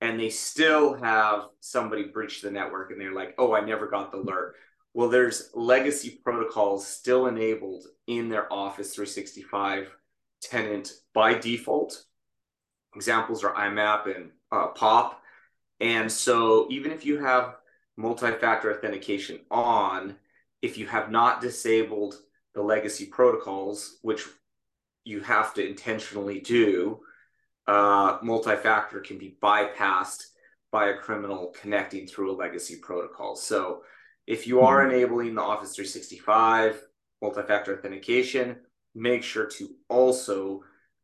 and 0.00 0.18
they 0.18 0.28
still 0.28 0.94
have 0.94 1.44
somebody 1.60 2.04
breach 2.04 2.42
the 2.42 2.50
network 2.50 2.90
and 2.90 3.00
they're 3.00 3.14
like, 3.14 3.34
oh, 3.38 3.54
I 3.54 3.60
never 3.60 3.86
got 3.86 4.10
the 4.10 4.18
alert. 4.18 4.56
Well, 4.96 5.10
there's 5.10 5.50
legacy 5.52 6.18
protocols 6.24 6.86
still 6.86 7.26
enabled 7.26 7.84
in 8.06 8.30
their 8.30 8.50
Office 8.50 8.94
365 8.94 9.94
tenant 10.40 10.90
by 11.12 11.34
default. 11.34 12.02
Examples 12.94 13.44
are 13.44 13.52
IMAP 13.52 14.16
and 14.16 14.30
uh, 14.50 14.68
POP. 14.68 15.20
And 15.80 16.10
so 16.10 16.66
even 16.70 16.92
if 16.92 17.04
you 17.04 17.18
have 17.18 17.56
multi-factor 17.98 18.74
authentication 18.74 19.40
on, 19.50 20.16
if 20.62 20.78
you 20.78 20.86
have 20.86 21.10
not 21.10 21.42
disabled 21.42 22.14
the 22.54 22.62
legacy 22.62 23.04
protocols, 23.04 23.98
which 24.00 24.24
you 25.04 25.20
have 25.20 25.52
to 25.52 25.68
intentionally 25.68 26.40
do, 26.40 27.00
uh, 27.66 28.16
multi-factor 28.22 29.00
can 29.00 29.18
be 29.18 29.36
bypassed 29.42 30.28
by 30.72 30.88
a 30.88 30.96
criminal 30.96 31.54
connecting 31.60 32.06
through 32.06 32.32
a 32.32 32.40
legacy 32.40 32.76
protocol. 32.76 33.36
So 33.36 33.82
if 34.26 34.46
you 34.46 34.60
are 34.60 34.82
mm-hmm. 34.82 34.94
enabling 34.94 35.34
the 35.34 35.42
Office 35.42 35.74
365 35.74 36.82
multi-factor 37.22 37.78
authentication, 37.78 38.56
make 38.94 39.22
sure 39.22 39.46
to 39.46 39.68
also 39.88 40.62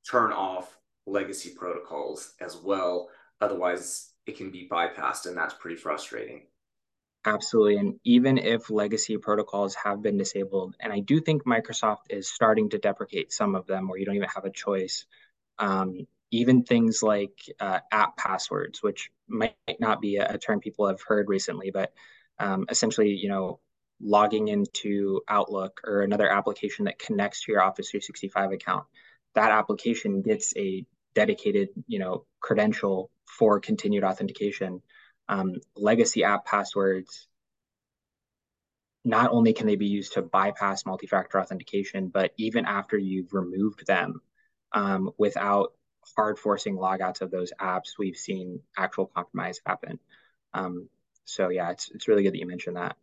turn 0.09 0.33
off 0.33 0.79
legacy 1.07 1.51
protocols 1.57 2.35
as 2.41 2.57
well. 2.57 3.09
Otherwise, 3.41 4.11
it 4.27 4.37
can 4.37 4.51
be 4.51 4.69
bypassed, 4.71 5.27
and 5.27 5.37
that's 5.37 5.55
pretty 5.55 5.77
frustrating. 5.77 6.43
Absolutely. 7.25 7.77
And 7.77 8.01
even 8.05 8.37
if 8.37 8.69
legacy 8.69 9.17
protocols 9.17 9.77
have 9.77 10.03
been 10.03 10.17
disabled, 10.17 10.75
and 10.81 10.93
I 10.93 11.01
do 11.01 11.21
think 11.21 11.45
Microsoft 11.45 12.11
is 12.11 12.29
starting 12.29 12.71
to 12.71 12.79
deprecate 12.79 13.33
some 13.33 13.55
of 13.55 13.67
them 13.67 13.89
where 13.89 13.99
you 13.99 14.05
don't 14.05 14.17
even 14.17 14.29
have 14.29 14.45
a 14.45 14.51
choice, 14.51 15.07
um, 15.59 16.07
even 16.33 16.65
things 16.65 17.03
like 17.03 17.39
uh, 17.61 17.79
app 17.93 18.17
passwords, 18.17 18.83
which 18.83 19.11
might 19.29 19.55
not 19.79 20.01
be 20.01 20.17
a, 20.17 20.35
a, 20.35 20.39
term 20.39 20.59
people 20.59 20.89
have 20.89 21.03
heard 21.03 21.29
recently, 21.29 21.71
but 21.71 21.93
um, 22.43 22.67
essentially, 22.69 23.11
you 23.11 23.29
know, 23.29 23.61
logging 24.01 24.49
into 24.49 25.21
Outlook 25.29 25.81
or 25.85 26.03
another 26.03 26.29
application 26.29 26.87
that 26.87 26.99
connects 26.99 27.45
to 27.45 27.53
your 27.53 27.63
Office 27.63 27.91
365 27.91 28.51
account, 28.51 28.85
that 29.35 29.53
application 29.53 30.23
gets 30.23 30.53
a 30.57 30.85
dedicated, 31.15 31.69
you 31.87 32.01
know, 32.01 32.27
credential 32.41 33.11
for 33.27 33.61
continued 33.61 34.03
authentication. 34.03 34.83
Um, 35.29 35.55
legacy 35.77 36.25
app 36.25 36.45
passwords, 36.45 37.29
not 39.05 39.31
only 39.31 39.53
can 39.53 39.69
they 39.69 39.77
be 39.77 39.87
used 39.87 40.15
to 40.15 40.23
bypass 40.23 40.85
multi-factor 40.85 41.41
authentication, 41.41 42.09
but 42.09 42.33
even 42.37 42.65
after 42.67 42.99
you've 42.99 43.33
removed 43.33 43.87
them 43.87 44.21
um, 44.73 45.11
without 45.17 45.75
hard 46.17 46.41
forcing 46.41 46.77
logouts 46.77 47.21
of 47.21 47.31
those 47.31 47.53
apps, 47.61 47.99
we've 47.99 48.17
seen 48.17 48.61
actual 48.77 49.07
compromise 49.07 49.61
happen. 49.65 50.01
Um, 50.53 50.89
so 51.25 51.49
yeah, 51.49 51.71
it's 51.71 51.91
it's 51.91 52.09
really 52.09 52.23
good 52.23 52.33
that 52.33 52.39
you 52.39 52.47
mentioned 52.47 52.77
that. 52.77 52.97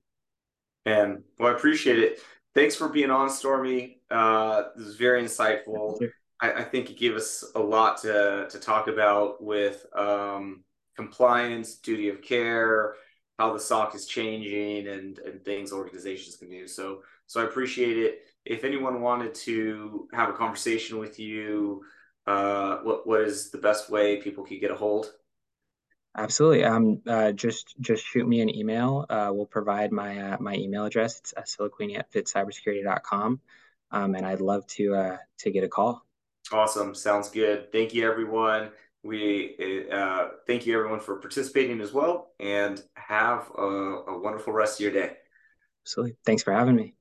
And 0.86 1.23
well, 1.38 1.53
I 1.53 1.55
appreciate 1.55 1.99
it. 1.99 2.19
Thanks 2.55 2.75
for 2.75 2.89
being 2.89 3.12
on, 3.12 3.29
Stormy. 3.29 4.01
Uh, 4.10 4.63
this 4.75 4.88
is 4.88 4.95
very 4.95 5.23
insightful. 5.23 5.99
I, 6.41 6.53
I, 6.53 6.63
think 6.63 6.89
it 6.89 6.97
gave 6.97 7.15
us 7.15 7.43
a 7.55 7.60
lot 7.60 8.01
to 8.01 8.47
to 8.49 8.60
talk 8.60 8.88
about 8.88 9.43
with 9.43 9.86
um, 9.95 10.63
compliance, 10.95 11.75
duty 11.75 12.10
of 12.10 12.21
care, 12.21 12.95
how 13.38 13.53
the 13.53 13.60
SOC 13.60 13.95
is 13.95 14.05
changing, 14.05 14.88
and 14.88 15.19
and 15.19 15.43
things 15.43 15.71
organizations 15.71 16.38
can 16.38 16.49
do. 16.49 16.67
So 16.67 17.01
so 17.27 17.41
I 17.41 17.45
appreciate 17.45 17.97
it. 17.97 18.21
If 18.45 18.63
anyone 18.63 19.01
wanted 19.01 19.36
to 19.36 20.08
have 20.13 20.29
a 20.29 20.34
conversation 20.34 20.97
with 20.97 21.19
you, 21.19 21.84
uh, 22.25 22.77
what 22.77 23.05
what 23.05 23.21
is 23.21 23.51
the 23.51 23.58
best 23.60 23.89
way 23.89 24.21
people 24.21 24.43
could 24.43 24.60
get 24.60 24.71
a 24.71 24.75
hold? 24.75 25.13
Absolutely. 26.17 26.63
Um, 26.63 27.02
uh, 27.08 27.32
just 27.32 27.76
just 27.80 28.04
shoot 28.04 28.28
me 28.28 28.41
an 28.41 28.54
email. 28.54 29.06
Uh, 29.10 29.30
we'll 29.32 29.45
provide 29.45 29.91
my 29.91 30.19
uh, 30.19 30.38
my 30.39 30.56
email 30.56 30.86
address. 30.86 31.19
It's 31.19 31.34
uh, 31.38 31.65
at 31.95 32.12
fitcybersecurity.com. 32.12 33.39
Um, 33.91 34.15
and 34.15 34.26
I'd 34.26 34.41
love 34.41 34.65
to 34.67 34.95
uh, 34.95 35.17
to 35.39 35.52
get 35.52 35.63
a 35.63 35.67
call. 35.67 36.06
Awesome. 36.52 36.95
Sounds 36.95 37.30
good. 37.30 37.72
Thank 37.72 37.93
you, 37.93 38.10
everyone. 38.10 38.72
We 39.04 39.88
uh, 39.91 40.30
thank 40.45 40.65
you, 40.65 40.78
everyone, 40.78 41.00
for 41.00 41.15
participating 41.17 41.80
as 41.80 41.93
well, 41.93 42.32
and 42.39 42.82
have 42.95 43.50
a, 43.58 43.62
a 43.62 44.19
wonderful 44.19 44.52
rest 44.52 44.80
of 44.80 44.84
your 44.84 44.91
day. 44.91 45.15
Absolutely. 45.84 46.17
Thanks 46.26 46.43
for 46.43 46.54
having 46.54 46.76
me. 46.76 46.95